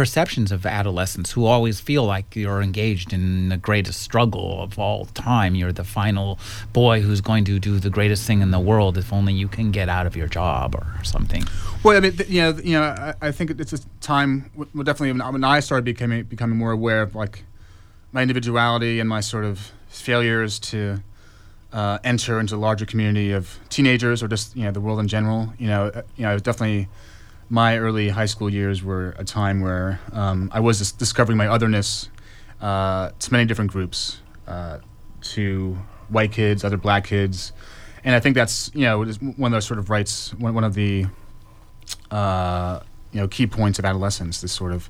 [0.01, 5.05] perceptions of adolescents who always feel like you're engaged in the greatest struggle of all
[5.05, 5.55] time.
[5.55, 6.39] You're the final
[6.73, 9.71] boy who's going to do the greatest thing in the world if only you can
[9.71, 11.45] get out of your job or something.
[11.85, 14.51] Well, I mean, th- you know, you know, I, I, think it's a time.
[14.55, 17.45] Well, definitely when I started becoming becoming more aware of like
[18.11, 21.03] my individuality and my sort of failures to
[21.75, 25.09] uh, enter into a larger community of teenagers or just you know the world in
[25.09, 25.53] general.
[25.59, 26.89] You know, uh, you know, I was definitely
[27.51, 31.49] my early high school years were a time where um, I was dis- discovering my
[31.49, 32.09] otherness
[32.61, 34.79] uh, to many different groups, uh,
[35.21, 35.77] to
[36.09, 37.53] white kids, other black kids,
[38.05, 40.75] and I think that's you know one of those sort of rights, one, one of
[40.75, 41.07] the
[42.11, 42.81] uh,
[43.13, 44.41] you know key points of adolescence.
[44.41, 44.89] This sort of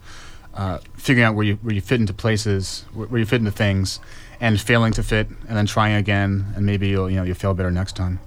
[0.52, 3.50] uh, figuring out where you where you fit into places, where, where you fit into
[3.50, 4.00] things,
[4.38, 7.54] and failing to fit, and then trying again, and maybe you'll you know you'll fail
[7.54, 8.20] better next time.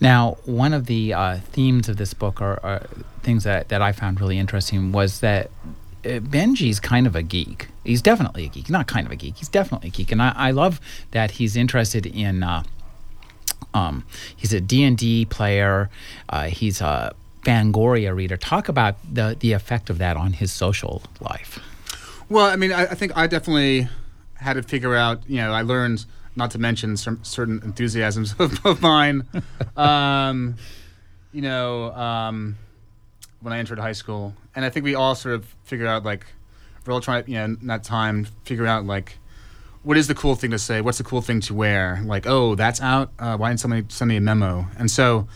[0.00, 2.86] Now, one of the uh, themes of this book, or, or,
[3.22, 5.50] things that, that I found really interesting, was that
[6.04, 7.68] uh, Benji's kind of a geek.
[7.84, 8.70] He's definitely a geek.
[8.70, 9.36] Not kind of a geek.
[9.36, 10.80] He's definitely a geek, and I, I love
[11.10, 12.42] that he's interested in.
[12.42, 12.62] Uh,
[13.74, 14.04] um,
[14.36, 15.90] he's a D and D player.
[16.28, 18.36] Uh, he's a Fangoria reader.
[18.36, 21.58] Talk about the the effect of that on his social life.
[22.28, 23.88] Well, I mean, I, I think I definitely
[24.34, 25.22] had to figure out.
[25.28, 26.04] You know, I learned
[26.38, 29.26] not to mention some certain enthusiasms of, of mine.
[29.76, 30.56] um,
[31.32, 32.56] you know, um,
[33.40, 36.26] when I entered high school, and I think we all sort of figured out like
[36.86, 39.18] we're all trying, you know, in that time, figure out like
[39.82, 42.00] what is the cool thing to say, what's the cool thing to wear.
[42.04, 43.12] Like, oh, that's out.
[43.18, 44.66] Uh, why didn't somebody send me a memo?
[44.78, 45.28] And so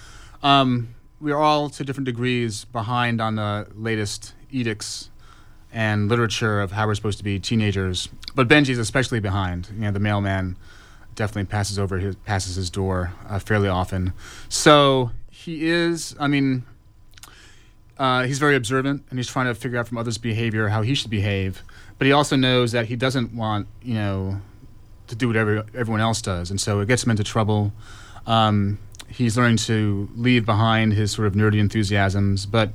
[0.42, 5.10] um, we are all to different degrees behind on the latest edicts
[5.72, 8.08] and literature of how we're supposed to be teenagers.
[8.34, 9.68] But Benji's especially behind.
[9.74, 10.56] You know, the mailman
[11.14, 14.12] definitely passes over his passes his door uh, fairly often.
[14.48, 16.14] So he is.
[16.18, 16.64] I mean,
[17.98, 20.94] uh, he's very observant, and he's trying to figure out from others' behavior how he
[20.94, 21.62] should behave.
[21.98, 24.40] But he also knows that he doesn't want you know
[25.08, 27.72] to do whatever everyone else does, and so it gets him into trouble.
[28.26, 32.72] Um, he's learning to leave behind his sort of nerdy enthusiasms, but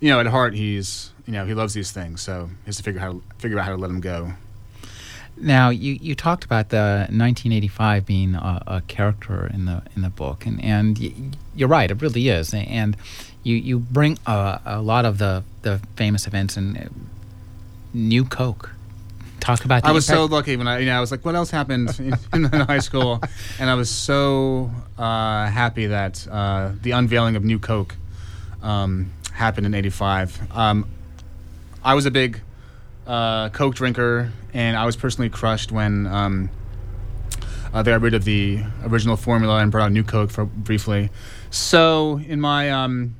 [0.00, 2.82] you know, at heart, he's you know he loves these things, so he has to
[2.82, 4.32] figure how to figure out how to let them go.
[5.38, 10.08] Now, you, you talked about the 1985 being a, a character in the in the
[10.08, 11.12] book, and and y-
[11.54, 12.54] you're right, it really is.
[12.54, 12.96] And
[13.42, 16.80] you you bring a, a lot of the the famous events and uh,
[17.92, 18.70] New Coke.
[19.40, 19.84] Talk about.
[19.84, 20.30] I was impact.
[20.30, 22.78] so lucky when I you know I was like, what else happened in, in high
[22.78, 23.20] school,
[23.60, 27.94] and I was so uh, happy that uh, the unveiling of New Coke
[28.62, 30.50] um, happened in '85.
[30.50, 30.88] Um,
[31.84, 32.40] I was a big
[33.06, 36.50] uh, Coke drinker, and I was personally crushed when um,
[37.72, 41.10] uh, they got rid of the original formula and brought out new Coke for briefly.
[41.50, 43.16] So, in my um,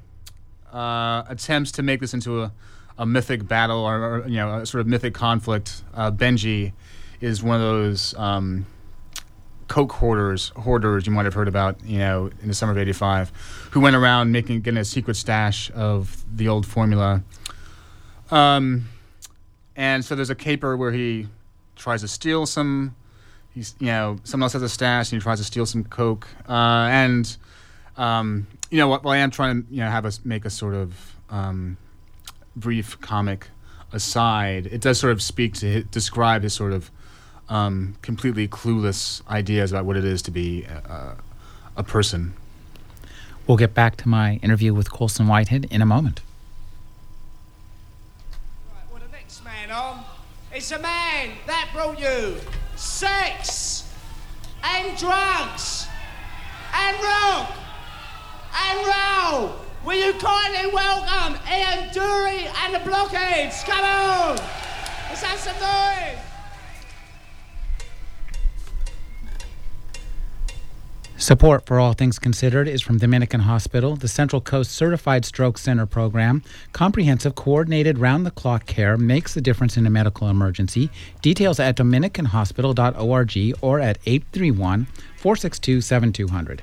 [0.72, 2.53] uh, attempts to make this into a,
[2.99, 6.72] a mythic battle or, or, you know a sort of mythic conflict, uh, Benji
[7.20, 8.66] is one of those um,
[9.68, 13.68] Coke hoarders, hoarders you might have heard about, you know, in the summer of '85,
[13.72, 17.22] who went around making getting a secret stash of the old formula.
[18.31, 18.88] Um,
[19.77, 21.29] and so there's a caper where he
[21.77, 22.95] tries to steal some.
[23.55, 26.27] He's you know someone else has a stash and he tries to steal some coke.
[26.49, 27.37] Uh, and
[27.97, 30.75] um, you know while I am trying to you know have us make a sort
[30.75, 31.77] of um,
[32.55, 33.49] brief comic
[33.93, 36.91] aside, it does sort of speak to hi- describe his sort of
[37.49, 41.17] um, completely clueless ideas about what it is to be a,
[41.77, 42.35] a person.
[43.47, 46.21] We'll get back to my interview with Colson Whitehead in a moment.
[48.75, 50.05] Right, well, the next man on
[50.55, 52.37] is a man that brought you
[52.77, 53.93] sex
[54.63, 55.87] and drugs
[56.75, 57.53] and rock
[58.55, 59.57] and roll.
[59.85, 63.65] Will you kindly welcome Ian Dury and the Blockheads?
[63.65, 64.37] Come on!
[65.09, 66.26] Let's have some noise!
[71.19, 75.87] Support for All Things Considered is from Dominican Hospital, the Central Coast Certified Stroke Center
[75.87, 76.43] program.
[76.75, 80.91] Comprehensive, coordinated, round the clock care makes the difference in a medical emergency.
[81.23, 84.85] Details at dominicanhospital.org or at 831
[85.17, 86.63] 462 7200.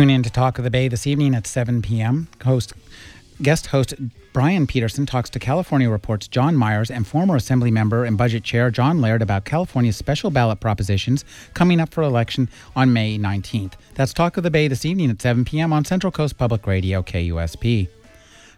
[0.00, 2.26] Tune in to Talk of the Bay this evening at 7 p.m.
[2.42, 2.72] Host
[3.42, 3.92] guest host
[4.32, 8.70] Brian Peterson talks to California Report's John Myers and former Assembly member and Budget Chair
[8.70, 13.74] John Laird about California's special ballot propositions coming up for election on May 19th.
[13.94, 15.70] That's Talk of the Bay this evening at 7 p.m.
[15.70, 17.88] on Central Coast Public Radio KUSP.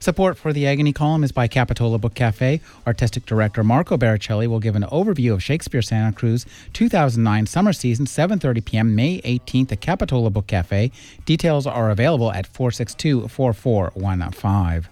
[0.03, 2.61] Support for the Agony column is by Capitola Book Cafe.
[2.89, 8.07] Artistic director Marco Barricelli will give an overview of Shakespeare Santa Cruz 2009 summer season
[8.07, 8.97] 7:30 p.m.
[8.97, 10.91] May 18th at Capitola Book Cafe.
[11.25, 14.87] Details are available at 462-4415.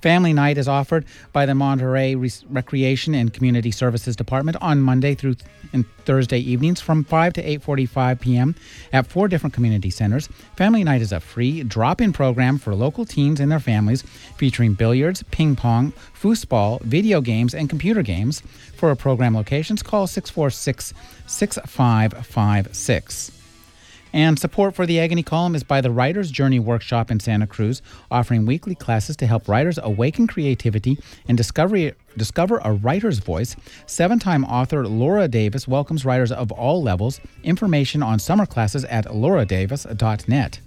[0.00, 5.14] Family night is offered by the Monterey Re- Recreation and Community Services Department on Monday
[5.14, 8.54] through th- and Thursday evenings from 5 to 8:45 p.m.
[8.92, 10.28] at four different community centers.
[10.56, 14.02] Family night is a free drop-in program for local teens and their families
[14.36, 18.42] featuring billiards, ping pong, foosball, video games, and computer games.
[18.76, 20.94] For program locations, call 646
[21.26, 23.37] 6556.
[24.12, 27.82] And support for the Agony column is by the Writer's Journey Workshop in Santa Cruz,
[28.10, 33.56] offering weekly classes to help writers awaken creativity and discover, discover a writer's voice.
[33.86, 37.20] Seven time author Laura Davis welcomes writers of all levels.
[37.44, 40.60] Information on summer classes at lauradavis.net.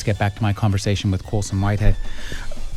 [0.00, 1.94] let's get back to my conversation with Colson Whitehead.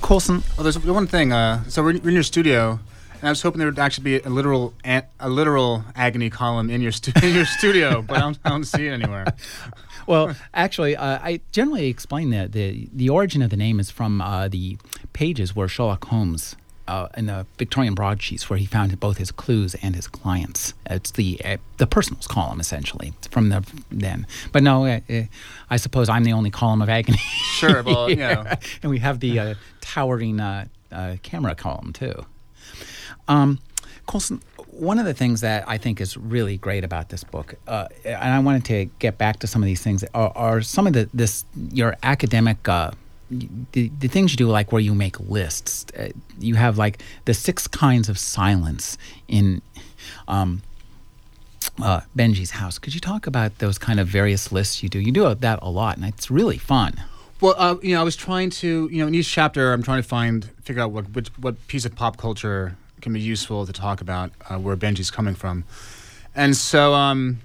[0.02, 1.32] Colson, Oh, there's one thing.
[1.32, 2.82] Uh, so we're, we're in your studio,
[3.14, 6.82] and I was hoping there would actually be a literal a literal agony column in
[6.82, 9.26] your stu- in your studio, but I don't, I don't see it anywhere.
[10.06, 14.20] well, actually, uh, I generally explain that the the origin of the name is from
[14.20, 14.78] uh, the
[15.14, 16.58] pages where Sherlock Holmes.
[16.86, 21.12] Uh, in the Victorian broadsheets, where he found both his clues and his clients, it's
[21.12, 24.28] the uh, the personals column essentially from the then.
[24.52, 25.24] But no, uh, uh,
[25.70, 27.20] I suppose I'm the only column of agony.
[27.54, 28.46] Sure, well, you know.
[28.82, 32.26] and we have the uh, towering uh, uh, camera column too.
[33.28, 33.60] Um,
[34.06, 37.88] Colson, one of the things that I think is really great about this book, uh,
[38.04, 40.94] and I wanted to get back to some of these things, are, are some of
[40.94, 42.58] the this your academic.
[43.32, 46.10] The, the things you do like where you make lists uh,
[46.40, 49.62] you have like the six kinds of silence in
[50.28, 50.62] um,
[51.82, 52.78] uh, benji's house.
[52.78, 55.00] Could you talk about those kind of various lists you do?
[55.00, 57.02] You do that a lot and it's really fun.
[57.44, 60.02] Well, uh, you know, I was trying to, you know, in each chapter, I'm trying
[60.02, 63.74] to find, figure out what which, what piece of pop culture can be useful to
[63.74, 65.66] talk about uh, where Benji's coming from,
[66.34, 67.42] and so um,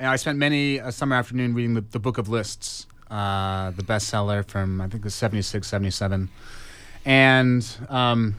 [0.00, 4.44] I spent many a summer afternoon reading the, the Book of Lists, uh, the bestseller
[4.44, 6.30] from I think it was 76, 77.
[7.04, 8.36] and um,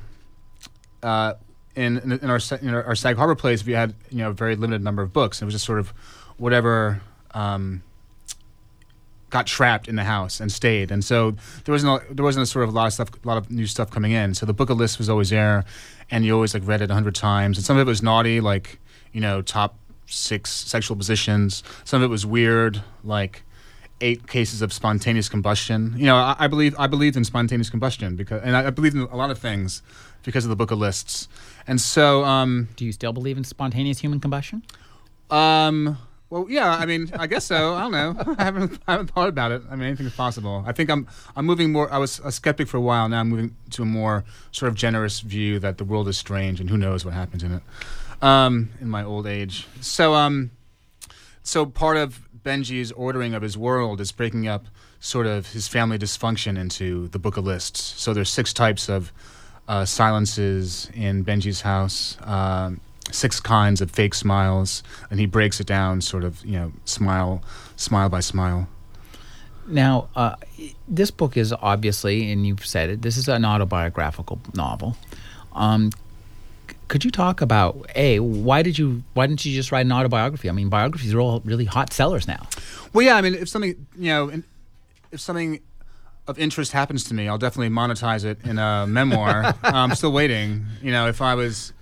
[1.03, 1.35] uh,
[1.75, 4.55] in, in in our in our, Sag Harbor place, we had you know a very
[4.55, 5.41] limited number of books.
[5.41, 5.93] It was just sort of
[6.37, 7.01] whatever.
[7.35, 7.83] Um,
[9.29, 10.91] got trapped in the house and stayed.
[10.91, 11.31] And so
[11.65, 13.49] there wasn't a, there wasn't a sort of a lot of stuff, a lot of
[13.49, 14.35] new stuff coming in.
[14.35, 15.65] So the book of lists was always there,
[16.11, 17.57] and you always like read it a hundred times.
[17.57, 18.79] And some of it was naughty, like
[19.11, 21.63] you know top six sexual positions.
[21.83, 23.41] Some of it was weird, like
[24.03, 25.95] eight cases of spontaneous combustion.
[25.97, 28.95] You know, I, I believe I believed in spontaneous combustion because, and I, I believed
[28.95, 29.81] in a lot of things
[30.23, 31.27] because of the book of lists.
[31.65, 34.63] And so, um, do you still believe in spontaneous human combustion
[35.29, 35.97] um,
[36.29, 36.71] Well, yeah.
[36.71, 37.75] I mean, I guess so.
[37.75, 38.35] I don't know.
[38.37, 39.61] I haven't, I haven't thought about it.
[39.69, 40.63] I mean, anything is possible.
[40.67, 41.91] I think I'm, I'm moving more.
[41.91, 43.07] I was a skeptic for a while.
[43.07, 46.59] Now I'm moving to a more sort of generous view that the world is strange
[46.59, 47.63] and who knows what happens in it.
[48.21, 49.67] Um, in my old age.
[49.81, 50.51] So, um,
[51.43, 54.65] so part of Benji's ordering of his world is breaking up
[54.99, 57.81] sort of his family dysfunction into the book of lists.
[57.81, 59.11] So there's six types of
[59.67, 62.17] uh, silences in Benji's house.
[62.21, 62.81] Um,
[63.11, 67.43] six kinds of fake smiles, and he breaks it down, sort of, you know, smile,
[67.75, 68.67] smile by smile.
[69.67, 70.35] Now, uh,
[70.87, 74.97] this book is obviously, and you've said it, this is an autobiographical novel.
[75.53, 75.91] Um,
[76.93, 80.47] could you talk about a why did you why didn't you just write an autobiography?
[80.47, 82.47] I mean, biographies are all really hot sellers now.
[82.93, 84.43] Well, yeah, I mean, if something, you know,
[85.11, 85.59] if something
[86.27, 89.55] of interest happens to me, I'll definitely monetize it in a memoir.
[89.63, 90.67] I'm still waiting.
[90.83, 91.73] You know, if I was,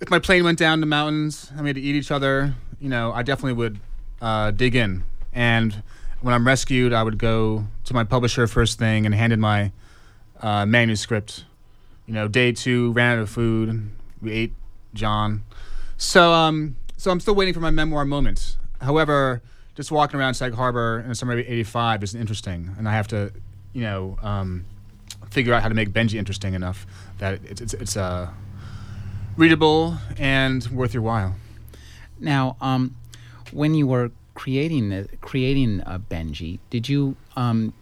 [0.00, 2.88] if my plane went down the mountains, and we had to eat each other, you
[2.88, 3.80] know, I definitely would
[4.22, 5.04] uh, dig in.
[5.34, 5.82] And
[6.22, 9.72] when I'm rescued, I would go to my publisher first thing and hand in my
[10.40, 11.44] uh, manuscript.
[12.06, 13.90] You know, day two, ran out of food.
[14.20, 14.52] We ate
[14.94, 15.44] John.
[15.96, 18.56] So, um, so I'm still waiting for my memoir moment.
[18.80, 19.42] However,
[19.74, 23.08] just walking around Sag Harbor in the summer of '85 isn't interesting, and I have
[23.08, 23.32] to,
[23.72, 24.64] you know, um,
[25.30, 26.86] figure out how to make Benji interesting enough
[27.18, 28.30] that it's it's, it's uh,
[29.36, 31.34] readable and worth your while.
[32.18, 32.96] Now, um,
[33.52, 37.74] when you were creating the, creating uh, Benji, did you um,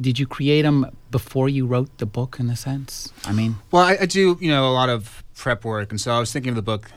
[0.00, 2.38] did you create him before you wrote the book?
[2.40, 5.64] In a sense, I mean, Well, I, I do, you know, a lot of prep
[5.64, 6.90] work, and so I was thinking of the book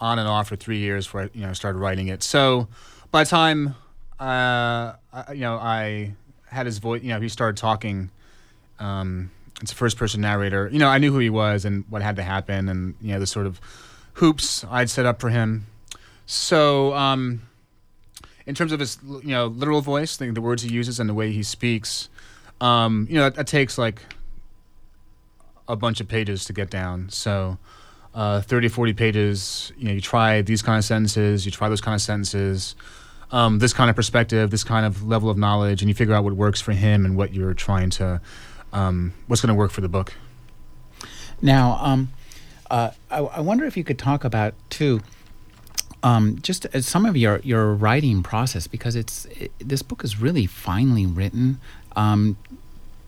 [0.00, 2.22] on and off for three years before I, you know, started writing it.
[2.22, 2.68] So
[3.10, 3.74] by the time,
[4.20, 6.14] uh, I, you know, I
[6.46, 8.10] had his voice, you know, he started talking.
[8.78, 9.30] Um,
[9.60, 10.68] it's a first-person narrator.
[10.72, 13.18] You know, I knew who he was and what had to happen, and you know,
[13.18, 13.60] the sort of
[14.14, 15.66] hoops I'd set up for him.
[16.26, 17.42] So, um,
[18.46, 21.14] in terms of his, you know, literal voice, the, the words he uses and the
[21.14, 22.08] way he speaks,
[22.60, 24.02] um, you know, that, that takes like
[25.66, 27.08] a bunch of pages to get down.
[27.10, 27.58] So,
[28.14, 31.80] uh, 30, 40 pages, you know, you try these kind of sentences, you try those
[31.80, 32.74] kind of sentences,
[33.30, 36.24] um, this kind of perspective, this kind of level of knowledge, and you figure out
[36.24, 38.20] what works for him and what you're trying to,
[38.72, 40.14] um, what's going to work for the book.
[41.40, 42.10] Now, um,
[42.70, 45.00] uh, I, I wonder if you could talk about too,
[46.02, 50.20] um, just uh, some of your your writing process because it's it, this book is
[50.20, 51.60] really finely written.
[51.98, 52.36] Um,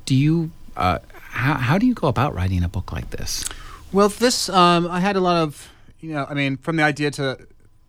[0.04, 3.44] do you uh, how how do you go about writing a book like this?
[3.92, 5.70] Well, this um, I had a lot of,
[6.00, 7.38] you know, I mean, from the idea to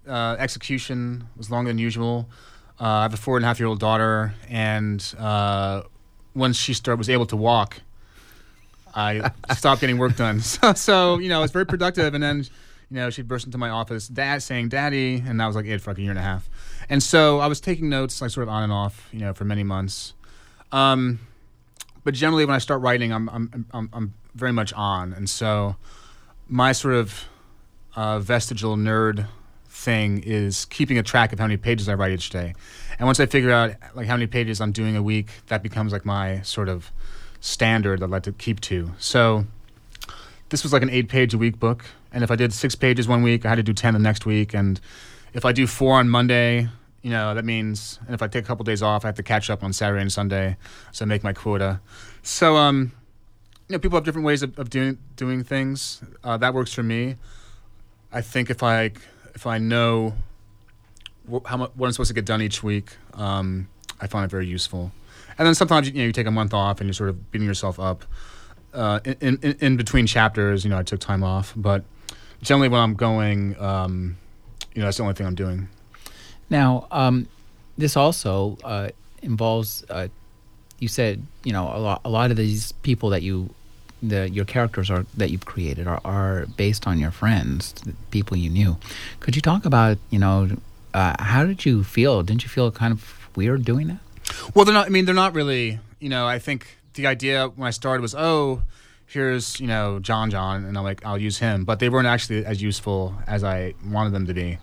[0.08, 2.30] uh, execution was longer than usual.
[2.80, 5.82] Uh, I have a four and a half year old daughter, and uh,
[6.36, 7.82] once she start was able to walk,
[8.94, 10.42] I stopped getting work done.
[10.52, 12.14] So, so you know, it was very productive.
[12.14, 12.46] And then,
[12.90, 15.82] you know, she'd burst into my office, dad saying, "Daddy," and I was like it
[15.82, 16.48] for like a year and a half.
[16.90, 19.46] And so I was taking notes, like sort of on and off, you know, for
[19.46, 20.14] many months.
[20.72, 21.20] Um,
[22.04, 25.76] but generally, when I start writing, I'm I'm I'm, I'm very much on, and so
[26.48, 27.26] my sort of
[27.96, 29.28] uh, vestigial nerd
[29.70, 32.54] thing is keeping a track of how many pages I write each day.
[33.00, 35.92] And once I figure out like how many pages I'm doing a week, that becomes
[35.92, 36.92] like my sort of
[37.40, 38.92] standard that I like to keep to.
[39.00, 39.46] So
[40.50, 41.86] this was like an eight page a week book.
[42.12, 44.26] And if I did six pages one week, I had to do 10 the next
[44.26, 44.54] week.
[44.54, 44.80] And
[45.34, 46.68] if I do four on Monday,
[47.02, 49.24] you know, that means, and if I take a couple days off, I have to
[49.24, 50.58] catch up on Saturday and Sunday.
[50.92, 51.82] So I make my quota.
[52.22, 52.92] So, um,
[53.68, 56.04] you know, people have different ways of, of doing doing things.
[56.24, 57.16] Uh, that works for me.
[58.12, 58.92] I think if I
[59.34, 60.14] if I know
[61.32, 63.68] wh- how much what I'm supposed to get done each week, um,
[64.00, 64.92] I find it very useful.
[65.38, 67.48] And then sometimes you know you take a month off and you're sort of beating
[67.48, 68.04] yourself up.
[68.74, 71.84] Uh, in, in in between chapters, you know, I took time off, but
[72.42, 74.18] generally when I'm going, um,
[74.76, 75.70] you know, that's the only thing I'm doing.
[76.52, 77.28] Now, um,
[77.78, 78.90] this also uh,
[79.24, 79.84] involves.
[79.90, 80.10] Uh,
[80.80, 82.02] you said you know a lot.
[82.06, 83.50] A lot of these people that you,
[84.04, 87.74] the your characters are that you've created are, are based on your friends,
[88.12, 88.78] people you knew.
[89.22, 90.50] Could you talk about you know
[90.94, 92.22] uh, how did you feel?
[92.22, 94.00] Didn't you feel kind of weird doing that?
[94.54, 94.88] Well, they're not.
[94.88, 95.80] I mean, they're not really.
[96.00, 98.64] You know, I think the idea when I started was, oh,
[99.08, 101.64] here's you know John John, and I'm like, I'll use him.
[101.64, 104.58] But they weren't actually as useful as I wanted them to be.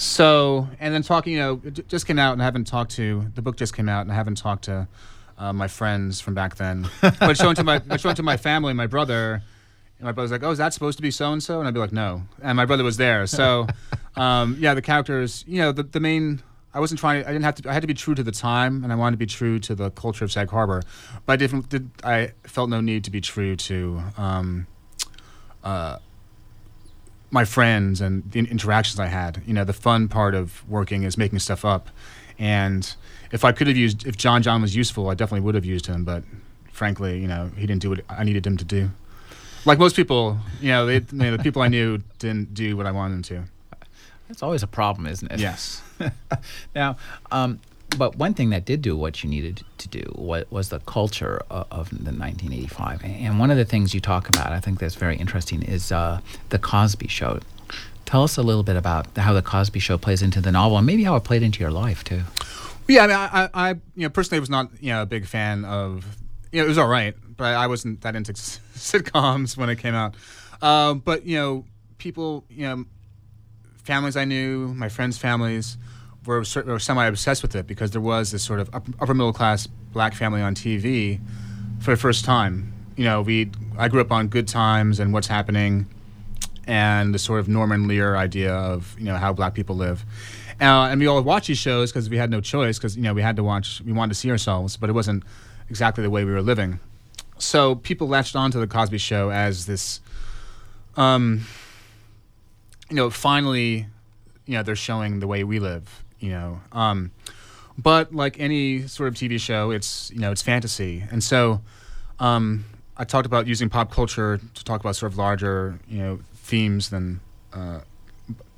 [0.00, 3.42] So, and then talking, you know, just came out, and I haven't talked to the
[3.42, 3.56] book.
[3.56, 4.88] Just came out, and I haven't talked to
[5.36, 6.88] uh, my friends from back then.
[7.02, 9.42] but showing to my, but showing to my family, my brother.
[9.98, 11.74] And my brother's like, "Oh, is that supposed to be so and so?" And I'd
[11.74, 13.66] be like, "No." And my brother was there, so
[14.16, 15.44] um, yeah, the characters.
[15.46, 16.40] You know, the the main.
[16.72, 17.22] I wasn't trying.
[17.24, 17.68] I didn't have to.
[17.68, 19.74] I had to be true to the time, and I wanted to be true to
[19.74, 20.82] the culture of Sag Harbor.
[21.26, 21.68] But I didn't.
[21.68, 24.66] Did, I felt no need to be true to, um,
[25.62, 25.98] uh,
[27.30, 29.42] my friends and the interactions I had.
[29.46, 31.88] You know, the fun part of working is making stuff up.
[32.38, 32.92] And
[33.32, 35.86] if I could have used, if John John was useful, I definitely would have used
[35.86, 36.04] him.
[36.04, 36.24] But
[36.72, 38.90] frankly, you know, he didn't do what I needed him to do.
[39.64, 42.86] Like most people, you know, they, you know the people I knew didn't do what
[42.86, 43.44] I wanted them to.
[44.28, 45.40] That's always a problem, isn't it?
[45.40, 45.82] Yes.
[46.74, 46.96] now,
[47.30, 47.60] um,
[47.96, 51.90] but one thing that did do what you needed to do was, the culture of,
[51.90, 53.04] the 1985.
[53.04, 56.20] And one of the things you talk about, I think that's very interesting, is uh,
[56.50, 57.40] the Cosby Show.
[58.06, 60.86] Tell us a little bit about how the Cosby Show plays into the novel, and
[60.86, 62.22] maybe how it played into your life too.
[62.88, 65.64] Yeah, I mean, I, I you know, personally was not, you know, a big fan
[65.64, 66.04] of.
[66.52, 68.32] You know, it was all right, but I wasn't that into
[68.74, 70.16] sitcoms when it came out.
[70.60, 71.64] Uh, but you know,
[71.98, 72.84] people, you know,
[73.84, 75.76] families I knew, my friends' families
[76.30, 79.66] were, were semi obsessed with it because there was this sort of upper middle class
[79.66, 81.20] black family on TV
[81.80, 82.72] for the first time.
[82.96, 85.86] You know, we I grew up on Good Times and What's Happening,
[86.66, 90.04] and the sort of Norman Lear idea of you know how black people live.
[90.60, 93.14] Uh, and we all watched these shows because we had no choice because you know
[93.14, 95.24] we had to watch we wanted to see ourselves, but it wasn't
[95.68, 96.78] exactly the way we were living.
[97.38, 100.02] So people latched onto the Cosby Show as this,
[100.96, 101.46] um,
[102.90, 103.86] you know, finally,
[104.44, 106.60] you know, they're showing the way we live you know.
[106.72, 107.10] Um,
[107.76, 111.60] but like any sort of TV show, it's you know it's fantasy, and so
[112.18, 112.64] um,
[112.96, 116.90] I talked about using pop culture to talk about sort of larger you know themes
[116.90, 117.20] than
[117.52, 117.80] uh,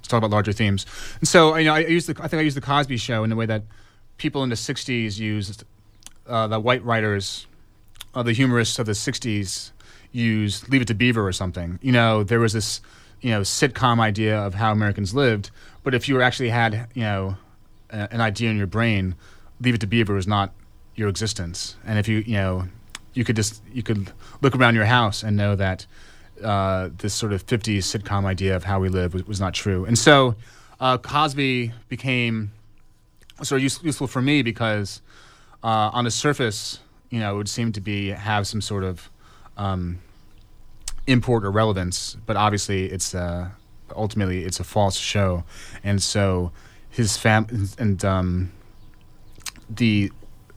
[0.03, 0.87] to talk about larger themes.
[1.21, 3.31] And so you know I used the I think I used the Cosby Show in
[3.31, 3.63] the way that
[4.17, 5.65] people in the '60s used
[6.27, 7.47] uh, the white writers,
[8.15, 9.71] uh, the humorists of the '60s
[10.11, 11.79] used Leave It to Beaver or something.
[11.83, 12.81] You know there was this
[13.21, 15.51] you know sitcom idea of how Americans lived,
[15.85, 17.37] but if you actually had you know
[17.93, 19.15] an idea in your brain,
[19.61, 20.53] Leave It to Beaver is not
[20.95, 21.77] your existence.
[21.87, 22.65] And if you you know
[23.15, 25.87] you could just you could look around your house and know that
[26.43, 29.85] uh, this sort of 50s sitcom idea of how we live was, was not true.
[29.85, 30.35] And so
[30.81, 32.51] uh, Cosby became
[33.43, 35.01] sort of use, useful for me because
[35.63, 36.81] uh, on the surface,
[37.11, 39.11] you know, it would seem to be have some sort of
[39.57, 40.01] um,
[41.07, 43.49] import or relevance, but obviously it's uh,
[43.95, 45.45] ultimately it's a false show,
[45.85, 46.53] and so
[46.93, 48.53] his fam and um,
[49.69, 50.13] the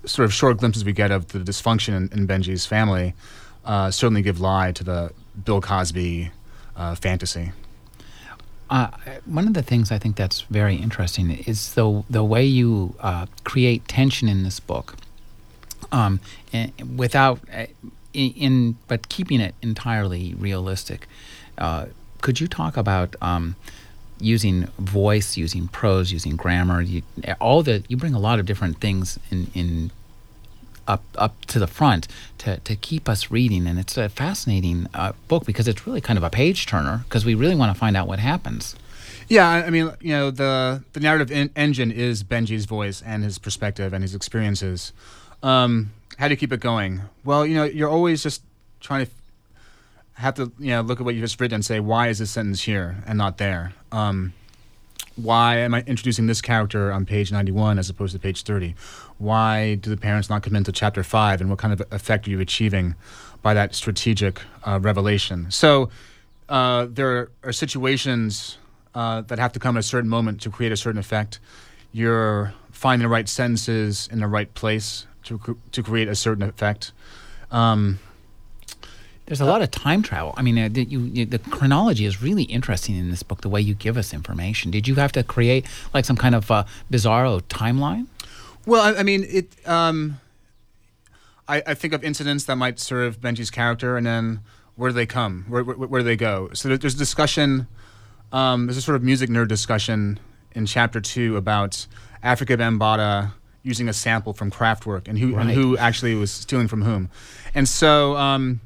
[0.05, 3.15] sort of short glimpses we get of the dysfunction in, in Benji's family
[3.65, 5.11] uh, certainly give lie to the
[5.43, 6.31] Bill Cosby
[6.75, 7.51] uh, fantasy.
[8.69, 8.87] Uh,
[9.25, 13.27] one of the things I think that's very interesting is the the way you uh,
[13.43, 14.95] create tension in this book,
[15.91, 16.19] um,
[16.95, 17.65] without uh,
[18.13, 21.07] in, in, but keeping it entirely realistic.
[21.57, 21.87] Uh,
[22.21, 23.55] could you talk about um,
[24.19, 27.01] using voice, using prose, using grammar, you,
[27.39, 29.91] all the you bring a lot of different things in, in
[30.87, 32.07] up up to the front
[32.39, 36.17] to, to keep us reading, and it's a fascinating uh, book because it's really kind
[36.17, 38.75] of a page turner because we really want to find out what happens.
[39.27, 43.37] Yeah, I mean, you know, the the narrative in- engine is Benji's voice and his
[43.37, 44.93] perspective and his experiences.
[45.41, 47.01] Um, how do you keep it going?
[47.23, 48.41] Well, you know, you're always just
[48.79, 49.11] trying to
[50.15, 52.31] have to you know look at what you've just written and say why is this
[52.31, 53.73] sentence here and not there?
[53.91, 54.33] Um,
[55.17, 58.75] why am i introducing this character on page 91 as opposed to page 30
[59.17, 62.31] why do the parents not come into chapter 5 and what kind of effect are
[62.31, 62.95] you achieving
[63.41, 65.51] by that strategic uh, revelation?
[65.51, 65.89] So
[66.49, 68.57] uh, there are situations
[68.95, 71.39] uh, that have to come at a certain moment to create a certain effect.
[71.91, 76.91] You're finding the right sentences in the right place to, to create a certain effect.
[77.51, 77.99] Um,
[79.25, 80.33] there's a lot of time travel.
[80.37, 83.41] I mean, uh, the, you, you, the chronology is really interesting in this book.
[83.41, 84.71] The way you give us information.
[84.71, 88.07] Did you have to create like some kind of uh, bizarro timeline?
[88.65, 89.67] Well, I, I mean, it.
[89.67, 90.19] Um,
[91.47, 94.39] I, I, think of incidents that might serve Benji's character, and then
[94.75, 95.45] where do they come?
[95.47, 96.49] Where, where, where do they go?
[96.53, 97.67] So there's a discussion.
[98.31, 100.19] Um, there's a sort of music nerd discussion
[100.53, 101.85] in chapter two about
[102.23, 103.31] Afrika Bambaataa
[103.63, 105.41] using a sample from Kraftwerk and who right.
[105.41, 107.09] and who actually was stealing from whom,
[107.55, 108.15] and so.
[108.17, 108.61] Um,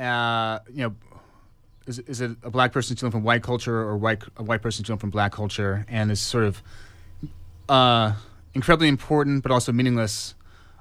[0.00, 0.94] uh, you know,
[1.86, 4.84] is, is it a black person stealing from white culture or white a white person
[4.84, 5.84] stealing from black culture?
[5.88, 6.62] And this sort of
[7.68, 8.14] uh,
[8.54, 10.34] incredibly important but also meaningless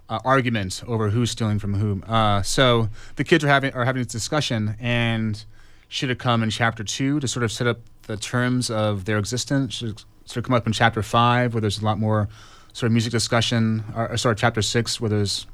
[0.07, 2.03] uh, argument over who's stealing from whom.
[2.07, 5.43] Uh, so the kids are having are having this discussion, and
[5.87, 9.17] should it come in chapter two to sort of set up the terms of their
[9.17, 9.75] existence?
[9.75, 12.27] Should sort of come up in chapter five where there's a lot more
[12.73, 15.47] sort of music discussion, or, or sorry, chapter six where there's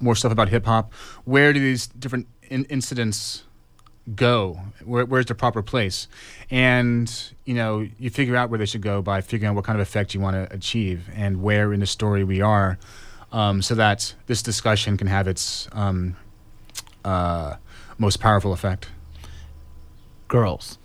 [0.00, 0.92] more stuff about hip hop.
[1.24, 3.44] Where do these different in- incidents
[4.14, 4.60] go?
[4.84, 6.08] Where, where's the proper place?
[6.50, 7.12] And
[7.44, 9.86] you know, you figure out where they should go by figuring out what kind of
[9.86, 12.78] effect you want to achieve and where in the story we are,
[13.32, 16.16] um, so that this discussion can have its um,
[17.04, 17.56] uh,
[17.98, 18.88] most powerful effect.
[20.28, 20.78] Girls.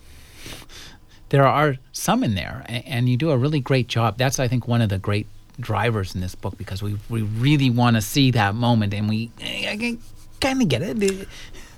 [1.30, 4.18] there are some in there, and, you do a really great job.
[4.18, 5.28] That's I think one of the great
[5.60, 9.32] drivers in this book because we we really want to see that moment, and we
[9.42, 9.98] I
[10.40, 11.28] kind of get it.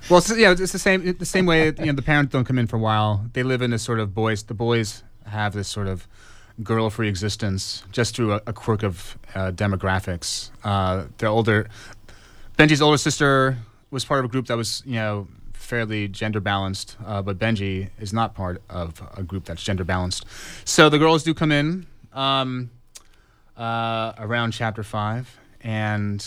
[0.09, 1.15] Well, it's, yeah, it's the same.
[1.17, 3.25] The same way, you know, the parents don't come in for a while.
[3.33, 4.43] They live in this sort of boys.
[4.43, 6.07] The boys have this sort of
[6.63, 10.51] girl-free existence just through a, a quirk of uh, demographics.
[10.63, 11.67] Uh, their older,
[12.57, 13.57] Benji's older sister
[13.89, 17.89] was part of a group that was, you know, fairly gender balanced, uh, but Benji
[17.99, 20.25] is not part of a group that's gender balanced.
[20.65, 22.69] So the girls do come in um,
[23.55, 26.25] uh, around chapter five, and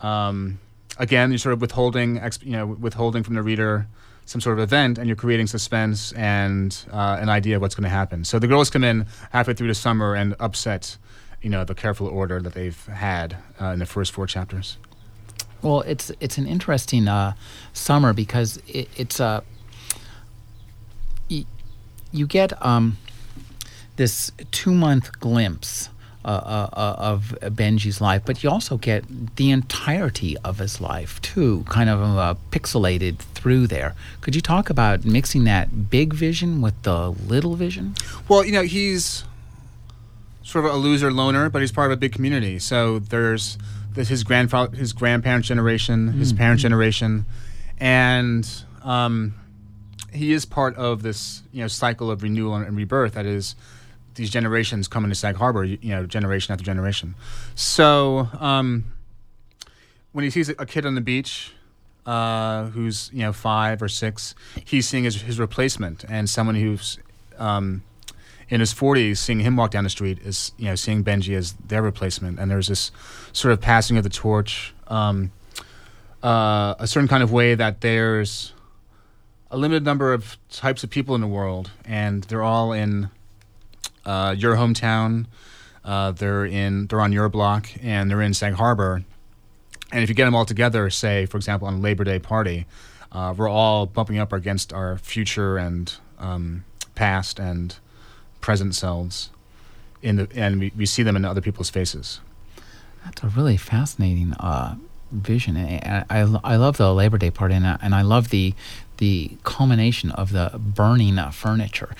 [0.00, 0.60] um,
[0.98, 3.86] again, you're sort of withholding, you know, withholding from the reader
[4.26, 7.84] some sort of event, and you're creating suspense and uh, an idea of what's going
[7.84, 8.24] to happen.
[8.24, 10.96] So the girls come in halfway through the summer and upset,
[11.42, 14.78] you know, the careful order that they've had uh, in the first four chapters.
[15.60, 17.34] Well, it's it's an interesting uh,
[17.72, 19.42] summer because it, it's a
[21.30, 21.46] y-
[22.12, 22.98] you get um,
[23.96, 25.88] this two month glimpse
[26.24, 31.64] uh, uh, of Benji's life, but you also get the entirety of his life too,
[31.68, 33.94] kind of uh, pixelated through there.
[34.20, 37.94] Could you talk about mixing that big vision with the little vision?
[38.28, 39.24] Well, you know, he's
[40.42, 42.58] sort of a loser loner, but he's part of a big community.
[42.58, 43.58] So there's,
[43.94, 46.18] his grandfather, his grandparents' generation, mm-hmm.
[46.18, 47.26] his parents' generation,
[47.78, 48.48] and
[48.82, 49.34] um,
[50.12, 53.56] he is part of this you know cycle of renewal and rebirth that is
[54.14, 57.14] these generations coming to Sag Harbor, you, know, generation after generation.
[57.54, 58.92] So um,
[60.12, 61.52] when he sees a kid on the beach
[62.06, 64.34] uh, who's you know five or six,
[64.64, 66.98] he's seeing his, his replacement, and someone who's
[67.38, 67.82] um,
[68.48, 71.52] in his 40s seeing him walk down the street is you know seeing Benji as
[71.54, 72.90] their replacement, and there's this
[73.32, 75.32] sort of passing of the torch, um,
[76.22, 78.52] uh, a certain kind of way that there's
[79.50, 83.08] a limited number of types of people in the world, and they're all in
[84.06, 85.26] uh, your hometown.
[85.84, 89.04] Uh, they're in they're on your block and they're in Sag Harbor.
[89.92, 92.66] And if you get them all together, say for example on Labor Day party,
[93.12, 97.76] uh, we're all bumping up against our future and um, past and
[98.40, 99.30] present selves,
[100.02, 102.20] in the and we, we see them in other people's faces.
[103.04, 104.76] That's a really fascinating uh,
[105.12, 105.56] vision.
[105.56, 108.54] I, I, I, love the Labor Day party, and I, and I love the
[108.98, 111.94] the culmination of the burning furniture.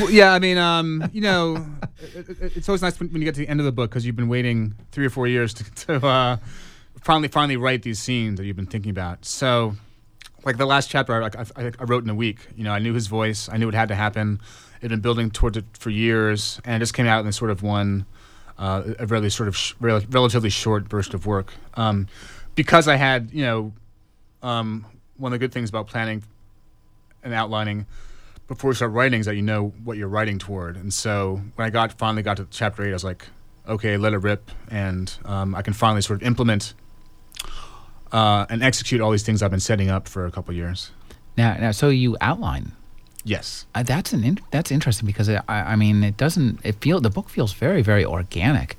[0.00, 1.66] well, yeah, I mean, um, you know,
[2.14, 3.90] it, it, it's always nice when, when, you get to the end of the book
[3.90, 6.36] because you've been waiting three or four years to, to uh,
[7.00, 9.24] finally finally write these scenes that you've been thinking about.
[9.24, 9.74] So,
[10.44, 12.46] like the last chapter, I, I, I wrote in a week.
[12.56, 13.48] You know, I knew his voice.
[13.50, 14.40] I knew it had to happen.
[14.76, 17.36] It had been building towards it for years, and it just came out in this
[17.36, 18.06] sort of one,
[18.58, 21.52] uh, a really sort of sh- rel- relatively short burst of work.
[21.74, 22.06] Um,
[22.54, 23.72] because I had, you know,
[24.42, 24.86] um,
[25.18, 26.22] one of the good things about planning
[27.22, 27.86] and outlining
[28.46, 30.76] before you start writing is that you know what you're writing toward.
[30.76, 33.26] And so when I got finally got to chapter eight, I was like,
[33.68, 36.72] okay, let it rip, and um, I can finally sort of implement
[38.10, 40.90] uh, and execute all these things I've been setting up for a couple years.
[41.36, 42.72] Now, now, so you outline.
[43.24, 46.76] Yes, uh, that's an in, that's interesting because it, I, I mean it doesn't it
[46.76, 48.78] feel the book feels very very organic.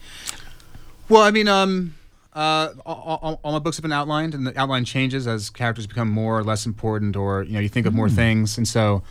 [1.08, 1.96] Well, I mean, um,
[2.34, 6.10] uh, all, all, my books have been outlined, and the outline changes as characters become
[6.10, 8.16] more or less important, or you know, you think of more hmm.
[8.16, 9.04] things, and so.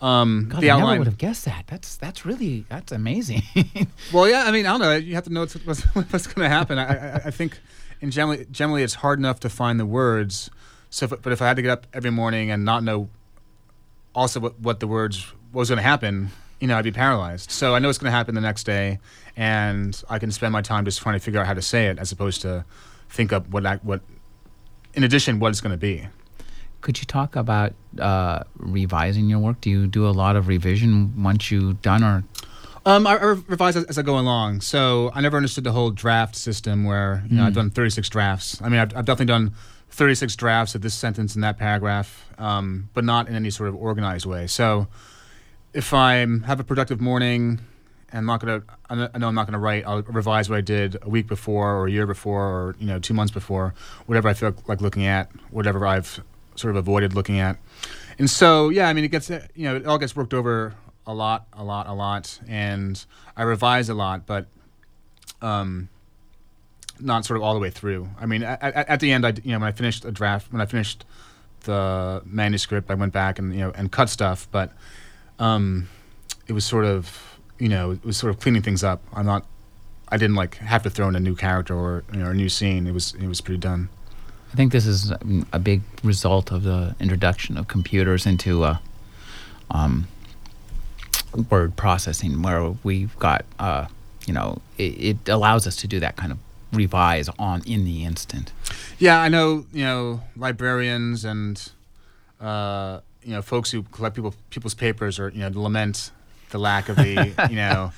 [0.00, 1.66] Um, God, the I outline, never would have guessed that.
[1.68, 3.42] That's that's really that's amazing.
[4.12, 4.96] well, yeah, I mean, I don't know.
[4.96, 6.78] You have to know what's, what's going to happen.
[6.78, 7.58] I, I, I, think,
[8.02, 10.50] in generally, generally, it's hard enough to find the words.
[10.90, 13.08] So, if, but if I had to get up every morning and not know,
[14.14, 16.32] also what, what the words what was going to happen,
[16.64, 17.50] you know, I'd be paralyzed.
[17.50, 18.98] So I know it's going to happen the next day,
[19.36, 21.98] and I can spend my time just trying to figure out how to say it,
[21.98, 22.64] as opposed to
[23.10, 24.00] think up what I, what,
[24.94, 26.08] in addition, what it's going to be.
[26.80, 29.60] Could you talk about uh, revising your work?
[29.60, 32.24] Do you do a lot of revision once you've done, or?
[32.86, 34.62] Um, I, I revise as, as, I go along.
[34.62, 37.46] So I never understood the whole draft system, where you know mm.
[37.48, 38.62] I've done 36 drafts.
[38.62, 39.52] I mean, I've, I've, definitely done
[39.90, 43.76] 36 drafts of this sentence and that paragraph, um, but not in any sort of
[43.76, 44.46] organized way.
[44.46, 44.88] So
[45.74, 46.14] if I
[46.46, 47.60] have a productive morning
[48.10, 49.84] and I'm not gonna, I know I'm not gonna write.
[49.84, 53.00] I'll revise what I did a week before, or a year before, or you know,
[53.00, 53.74] two months before,
[54.06, 56.22] whatever I feel like looking at, whatever I've
[56.54, 57.58] sort of avoided looking at.
[58.18, 60.74] And so, yeah, I mean, it gets, you know, it all gets worked over
[61.06, 63.04] a lot, a lot, a lot, and
[63.36, 64.46] I revise a lot, but
[65.42, 65.88] um,
[67.00, 68.08] not sort of all the way through.
[68.20, 70.60] I mean, at, at the end, I, you know, when I finished a draft, when
[70.62, 71.04] I finished
[71.64, 74.72] the manuscript, I went back and you know and cut stuff, but
[75.38, 75.88] um,
[76.46, 79.02] it was sort of you know it was sort of cleaning things up.
[79.12, 79.46] I'm not
[80.08, 82.48] I didn't like have to throw in a new character or you know a new
[82.48, 82.86] scene.
[82.86, 83.88] It was it was pretty done.
[84.52, 85.12] I think this is
[85.52, 88.78] a big result of the introduction of computers into uh,
[89.68, 90.06] um,
[91.50, 93.86] word processing where we've got, uh,
[94.26, 96.38] you know, it, it allows us to do that kind of
[96.72, 98.52] revise on in the instant.
[98.96, 99.66] Yeah, I know.
[99.72, 101.60] You know, librarians and
[102.40, 106.10] uh, you know folks who collect people people's papers or you know lament
[106.50, 107.92] the lack of the you know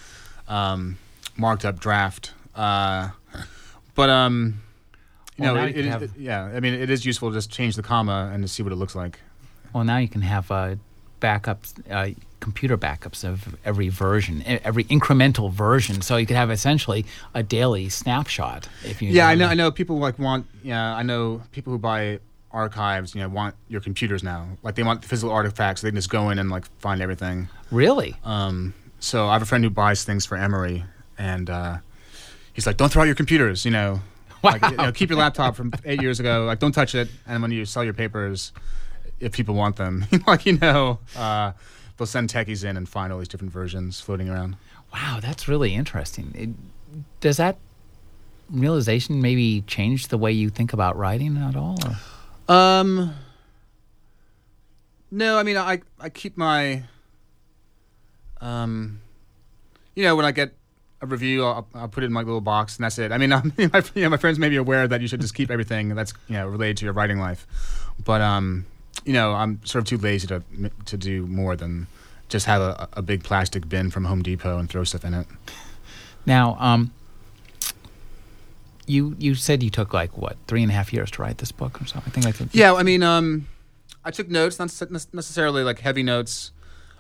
[0.49, 0.99] um,
[1.37, 2.33] marked up draft.
[2.55, 3.11] Uh,
[3.95, 4.63] but um,
[5.37, 6.45] you Well, know, it, you it- have- it- yeah.
[6.45, 8.77] I mean, it is useful to just change the comma and to see what it
[8.77, 9.21] looks like.
[9.73, 10.77] Well, now you can have uh,
[11.21, 16.01] backups, uh, computer backups of every version, every incremental version.
[16.01, 17.05] So you could have essentially
[17.35, 18.69] a daily snapshot.
[18.85, 19.49] If you Yeah, I know.
[19.49, 20.47] I know people like want.
[20.63, 22.21] Yeah, I know people who buy
[22.57, 23.15] archives.
[23.15, 24.49] You know, want your computers now.
[24.63, 25.81] Like they want the physical artifacts.
[25.81, 27.49] So they can just go in and like find everything.
[27.71, 28.17] Really?
[28.25, 30.85] Um, so I have a friend who buys things for Emory,
[31.19, 31.79] and uh,
[32.55, 34.01] he's like, "Don't throw out your computers." You know,
[34.43, 36.45] like, you know, keep your laptop from eight years ago.
[36.45, 37.09] Like, don't touch it.
[37.27, 38.53] And when you sell your papers,
[39.21, 41.53] if people want them, like you know, uh,
[41.97, 44.57] they'll send techies in and find all these different versions floating around.
[44.93, 46.33] Wow, that's really interesting.
[46.35, 46.51] It,
[47.21, 47.59] does that
[48.51, 51.77] realization maybe change the way you think about writing at all?
[51.85, 51.97] Or?
[52.49, 53.15] Um.
[55.11, 56.85] No, I mean, I I keep my.
[58.41, 59.01] Um.
[59.95, 60.55] You know, when I get
[61.01, 63.13] a review, I'll, I'll put it in my little box, and that's it.
[63.13, 65.35] I mean, um, my you know, my friends may be aware that you should just
[65.35, 67.47] keep everything that's you know related to your writing life,
[68.05, 68.67] but um,
[69.05, 70.43] you know, I'm sort of too lazy to
[70.87, 71.87] to do more than
[72.29, 75.27] just have a, a big plastic bin from Home Depot and throw stuff in it.
[76.25, 76.93] Now, um,
[78.87, 81.53] you you said you took like what three and a half years to write this
[81.53, 82.55] book or something I like that.
[82.55, 83.49] Yeah, I mean, um,
[84.05, 84.71] I took notes, not
[85.13, 86.53] necessarily like heavy notes.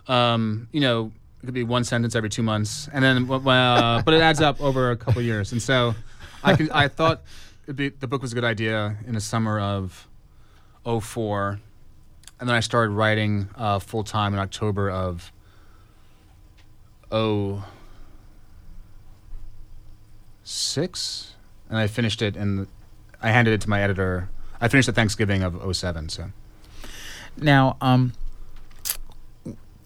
[0.09, 1.13] Um, you know,
[1.43, 4.61] it could be one sentence every two months, and then uh, but it adds up
[4.61, 5.53] over a couple years.
[5.53, 5.95] And so,
[6.43, 7.23] I can, I thought
[7.75, 10.07] be, the book was a good idea in the summer of
[10.85, 11.59] 04.
[12.39, 15.33] and then I started writing uh, full time in October of
[20.45, 21.36] 06,
[21.69, 22.67] and I finished it and
[23.23, 24.29] I handed it to my editor.
[24.61, 26.31] I finished at Thanksgiving of 07, so.
[27.37, 28.13] Now, um,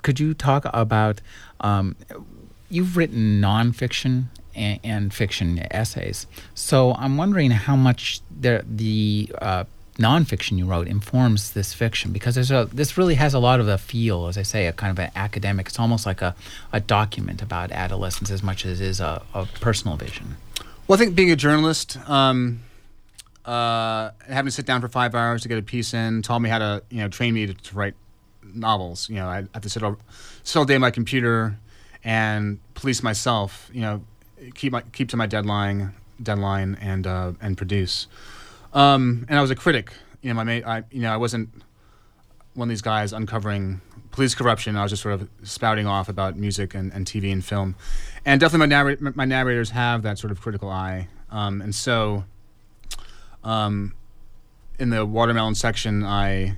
[0.03, 1.21] could you talk about
[1.61, 1.97] um,
[2.69, 9.65] you've written nonfiction and, and fiction essays, so I'm wondering how much the the uh,
[9.99, 13.67] nonfiction you wrote informs this fiction because there's a this really has a lot of
[13.67, 15.69] the feel, as I say, a kind of an academic.
[15.69, 16.35] It's almost like a,
[16.73, 20.37] a document about adolescence as much as it is a, a personal vision.
[20.91, 22.65] Well, I think being a journalist, um,
[23.45, 26.49] uh, having to sit down for five hours to get a piece in, taught me
[26.49, 27.95] how to, you know, train me to, to write
[28.43, 29.09] novels.
[29.09, 29.99] You know, I have to sit all,
[30.43, 31.57] sit all day at my computer
[32.03, 33.71] and police myself.
[33.73, 34.05] You know,
[34.57, 38.09] keep my keep to my deadline, deadline, and uh, and produce.
[38.73, 39.93] Um, and I was a critic.
[40.23, 41.51] You know, my ma- I, you know, I wasn't
[42.55, 43.81] one of these guys uncovering
[44.11, 44.77] police corruption.
[44.77, 47.77] I was just sort of spouting off about music and, and TV and film.
[48.25, 51.09] And definitely my, narr- my narrators have that sort of critical eye.
[51.31, 52.25] Um, and so
[53.45, 53.95] um,
[54.79, 56.57] in the watermelon section, I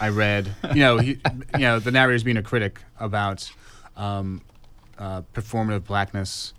[0.00, 1.10] I read, you know, he,
[1.54, 3.50] you know, the narrator's being a critic about
[3.96, 4.40] um,
[4.98, 6.54] uh, performative blackness.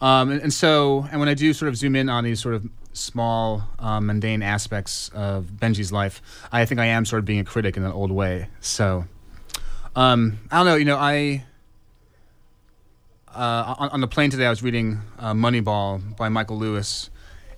[0.00, 2.54] Um, and, and so, and when I do sort of zoom in on these sort
[2.54, 6.20] of small, um, mundane aspects of Benji's life,
[6.52, 8.48] I think I am sort of being a critic in an old way.
[8.60, 9.04] So,
[9.94, 11.44] um, I don't know, you know, I.
[13.34, 17.10] Uh, on, on the plane today, I was reading uh, Moneyball by Michael Lewis,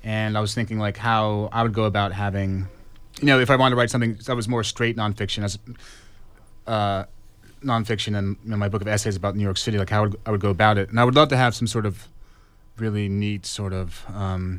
[0.03, 2.67] and I was thinking like how I would go about having,
[3.21, 5.59] you know, if I wanted to write something that was more straight nonfiction as
[6.67, 7.05] uh,
[7.63, 10.07] nonfiction and you know, my book of essays about New York City, like how I
[10.07, 12.09] would, I would go about it, and I would love to have some sort of
[12.79, 14.59] really neat sort of um,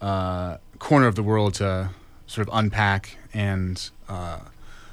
[0.00, 1.90] uh, corner of the world to
[2.28, 4.38] sort of unpack and uh,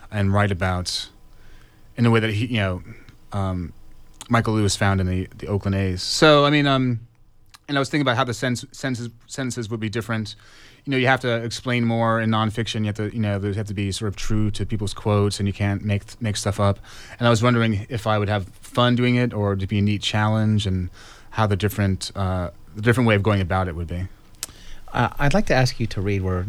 [0.10, 1.10] and write about
[1.98, 2.84] in a way that he, you know,
[3.32, 3.74] um,
[4.32, 6.02] Michael Lewis found in the the Oakland A's.
[6.02, 7.02] So I mean, um,
[7.68, 10.36] and I was thinking about how the sense, sentences sentences would be different.
[10.86, 12.80] You know, you have to explain more in nonfiction.
[12.80, 15.40] You have to, you know, they have to be sort of true to people's quotes,
[15.40, 16.80] and you can't make make stuff up.
[17.20, 19.82] And I was wondering if I would have fun doing it, or to be a
[19.82, 20.90] neat challenge, and
[21.32, 24.08] how the different uh, the different way of going about it would be.
[24.94, 26.46] Uh, I'd like to ask you to read where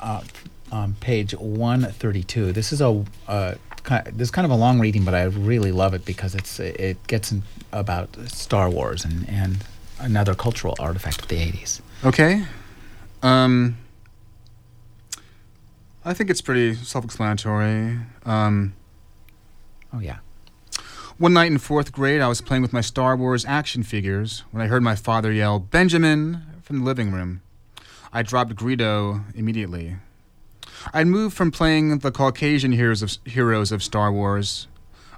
[0.00, 0.22] uh,
[0.70, 2.52] um, page 132.
[2.52, 3.04] This is a
[3.86, 6.60] ki- this is kind of a long reading, but I really love it because it's
[6.60, 9.64] it gets in about Star Wars and, and
[9.98, 11.80] another cultural artifact of the 80s.
[12.04, 12.44] Okay.
[13.22, 13.78] Um,
[16.04, 17.98] I think it's pretty self-explanatory.
[18.24, 18.74] Um,
[19.92, 20.18] Oh yeah.
[21.18, 24.62] One night in fourth grade, I was playing with my Star Wars action figures when
[24.62, 27.40] I heard my father yell, Benjamin, from the living room.
[28.12, 29.96] I dropped Greedo immediately.
[30.92, 34.68] I'd moved from playing the Caucasian heroes of, heroes of Star Wars.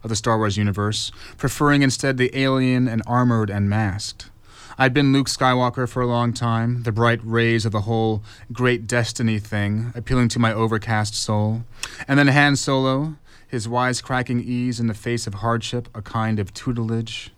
[0.03, 4.31] of the Star Wars universe, preferring instead the alien and armored and masked.
[4.79, 8.87] I'd been Luke Skywalker for a long time, the bright rays of the whole great
[8.87, 11.65] destiny thing appealing to my overcast soul.
[12.07, 13.17] And then Han Solo,
[13.49, 17.33] his wisecracking ease in the face of hardship, a kind of tutelage,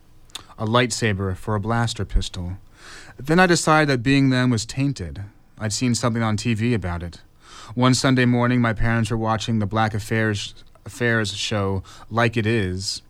[0.58, 2.58] a lightsaber for a blaster pistol.
[3.18, 5.22] Then I decided that being them was tainted.
[5.58, 7.22] I'd seen something on TV about it.
[7.74, 10.54] One Sunday morning, my parents were watching the Black Affairs,
[10.84, 13.02] Affairs show Like It Is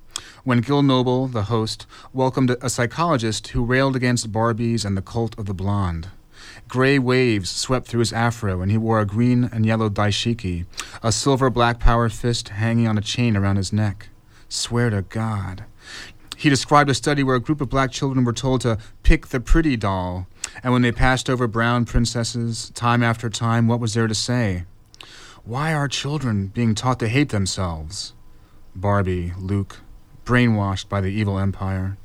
[0.44, 5.38] when Gil Noble, the host, welcomed a psychologist who railed against Barbies and the cult
[5.38, 6.08] of the blonde.
[6.68, 10.66] Gray waves swept through his afro, and he wore a green and yellow dashiki,
[11.02, 14.08] a silver black power fist hanging on a chain around his neck.
[14.48, 15.64] Swear to God.
[16.40, 19.40] He described a study where a group of black children were told to pick the
[19.40, 20.26] pretty doll,
[20.62, 24.64] and when they passed over brown princesses, time after time, what was there to say?
[25.44, 28.14] Why are children being taught to hate themselves?
[28.74, 29.80] Barbie, Luke,
[30.24, 31.98] brainwashed by the evil empire.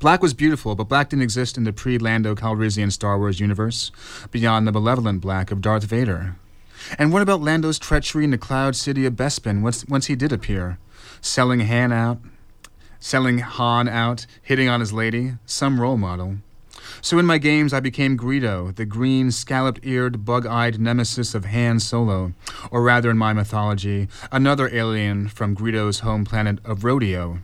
[0.00, 3.92] Black was beautiful, but black didn't exist in the pre Lando Calrissian Star Wars universe,
[4.32, 6.34] beyond the malevolent black of Darth Vader.
[6.98, 10.32] And what about Lando's treachery in the Cloud City of Bespin once, once he did
[10.32, 10.80] appear?
[11.20, 12.18] Selling Han out,
[13.00, 16.36] selling Han out, hitting on his lady, some role model.
[17.02, 21.46] So in my games, I became Greedo, the green, scalloped eared, bug eyed nemesis of
[21.46, 22.34] Han Solo,
[22.70, 27.40] or rather, in my mythology, another alien from Greedo's home planet of Rodia,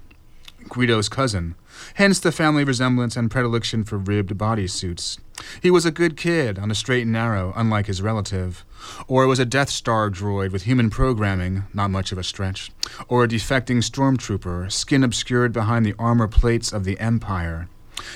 [0.68, 1.54] Greedo's cousin.
[1.94, 5.18] Hence the family resemblance and predilection for ribbed bodysuits.
[5.62, 8.64] He was a good kid on a straight and narrow, unlike his relative.
[9.06, 12.70] Or was a Death Star droid with human programming, not much of a stretch.
[13.08, 17.68] Or a defecting stormtrooper, skin obscured behind the armor plates of the Empire.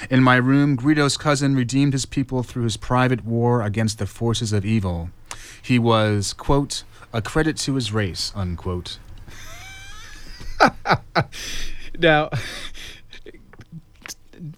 [0.08, 4.52] In my room, Greedo's cousin redeemed his people through his private war against the forces
[4.52, 5.10] of evil.
[5.62, 8.98] He was, quote, a credit to his race, unquote.
[11.98, 12.30] now,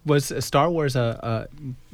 [0.04, 1.48] was Star Wars a,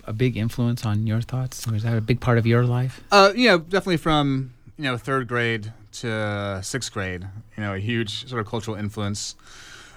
[0.07, 1.67] a, a big influence on your thoughts?
[1.67, 3.03] Was that a big part of your life?
[3.11, 7.27] Uh, you know, definitely from you know third grade to sixth grade.
[7.57, 9.35] You know, a huge sort of cultural influence.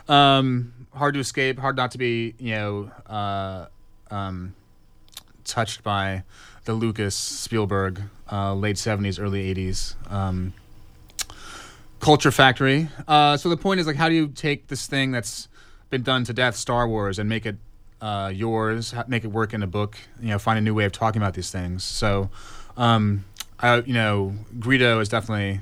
[0.10, 3.68] Um, hard to escape, hard not to be, you know, uh,
[4.10, 4.56] um,
[5.46, 6.24] touched by
[6.66, 10.54] the Lucas Spielberg uh, late seventies, early eighties um,
[12.00, 12.90] culture factory.
[13.08, 15.48] Uh, so the point is like, how do you take this thing that's
[15.90, 17.58] been done to death, Star Wars, and make it
[18.02, 19.98] uh, yours, make it work in a book?
[20.22, 21.84] You know, find a new way of talking about these things.
[21.84, 22.30] So,
[22.78, 23.26] um,
[23.60, 25.62] I, you know, Greedo is definitely,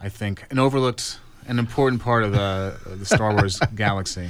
[0.00, 4.28] I think, an overlooked, an important part of the the Star Wars galaxy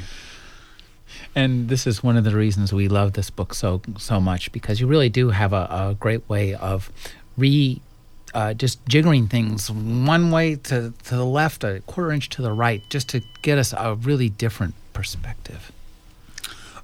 [1.34, 4.80] and this is one of the reasons we love this book so so much because
[4.80, 6.92] you really do have a, a great way of
[7.36, 7.80] re
[8.34, 12.53] uh, just jiggering things one way to, to the left, a quarter inch to the
[12.53, 15.72] right, just to get us a really different perspective.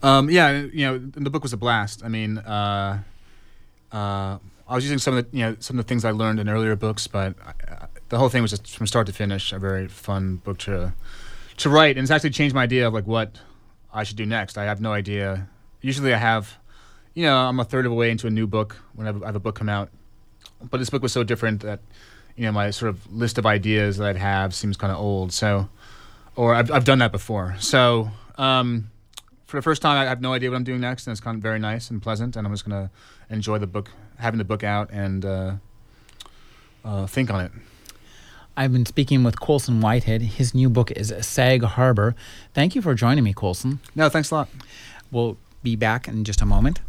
[0.05, 2.05] Um, yeah, you know, the book was a blast.
[2.05, 3.03] I mean, uh,
[3.91, 4.39] uh,
[4.69, 6.49] I was using some of the you know some of the things I learned in
[6.51, 9.89] earlier books, but I, the whole thing was just from start to finish a very
[9.89, 10.93] fun book to
[11.57, 13.39] to write, and it's actually changed my idea of like what
[13.95, 14.59] I should do next.
[14.59, 15.49] I have no idea.
[15.81, 16.59] Usually, I have,
[17.15, 19.37] you know, I'm a third of a way into a new book when I have
[19.37, 19.89] a book come out,
[20.71, 21.81] but this book was so different that,
[22.37, 25.33] you know, my sort of list of ideas that I'd have seems kind of old.
[25.33, 25.71] So,
[26.37, 27.57] or I've I've done that before.
[27.59, 28.91] So, um,
[29.55, 31.37] for the first time, I have no idea what I'm doing next, and it's kind
[31.37, 32.35] of very nice and pleasant.
[32.35, 32.91] And I'm just gonna
[33.31, 33.89] enjoy the book,
[34.19, 35.55] having the book out, and uh,
[36.85, 37.53] uh, think on it.
[38.57, 40.23] I've been speaking with Colson Whitehead.
[40.23, 42.17] His new book is Sag Harbor.
[42.53, 43.79] Thank you for joining me, Colson.
[43.95, 44.49] No, thanks a lot.
[45.13, 46.81] We'll be back in just a moment.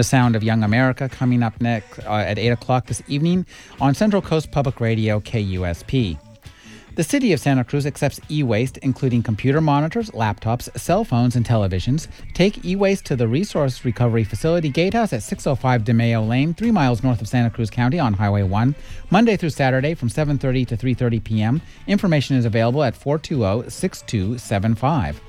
[0.00, 3.44] The Sound of Young America coming up next uh, at 8 o'clock this evening
[3.82, 6.18] on Central Coast Public Radio, KUSP.
[6.94, 11.44] The City of Santa Cruz accepts e waste, including computer monitors, laptops, cell phones, and
[11.44, 12.08] televisions.
[12.32, 17.02] Take e waste to the Resource Recovery Facility Gatehouse at 605 Dimeo Lane, three miles
[17.02, 18.74] north of Santa Cruz County on Highway 1,
[19.10, 21.60] Monday through Saturday from 7.30 to 3.30 p.m.
[21.86, 25.20] Information is available at 420 6275.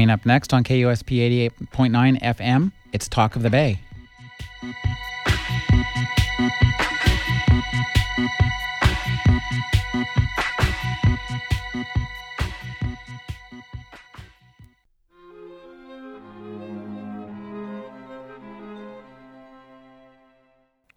[0.00, 3.80] Coming up next on KUSP 88.9 FM, it's Talk of the Bay.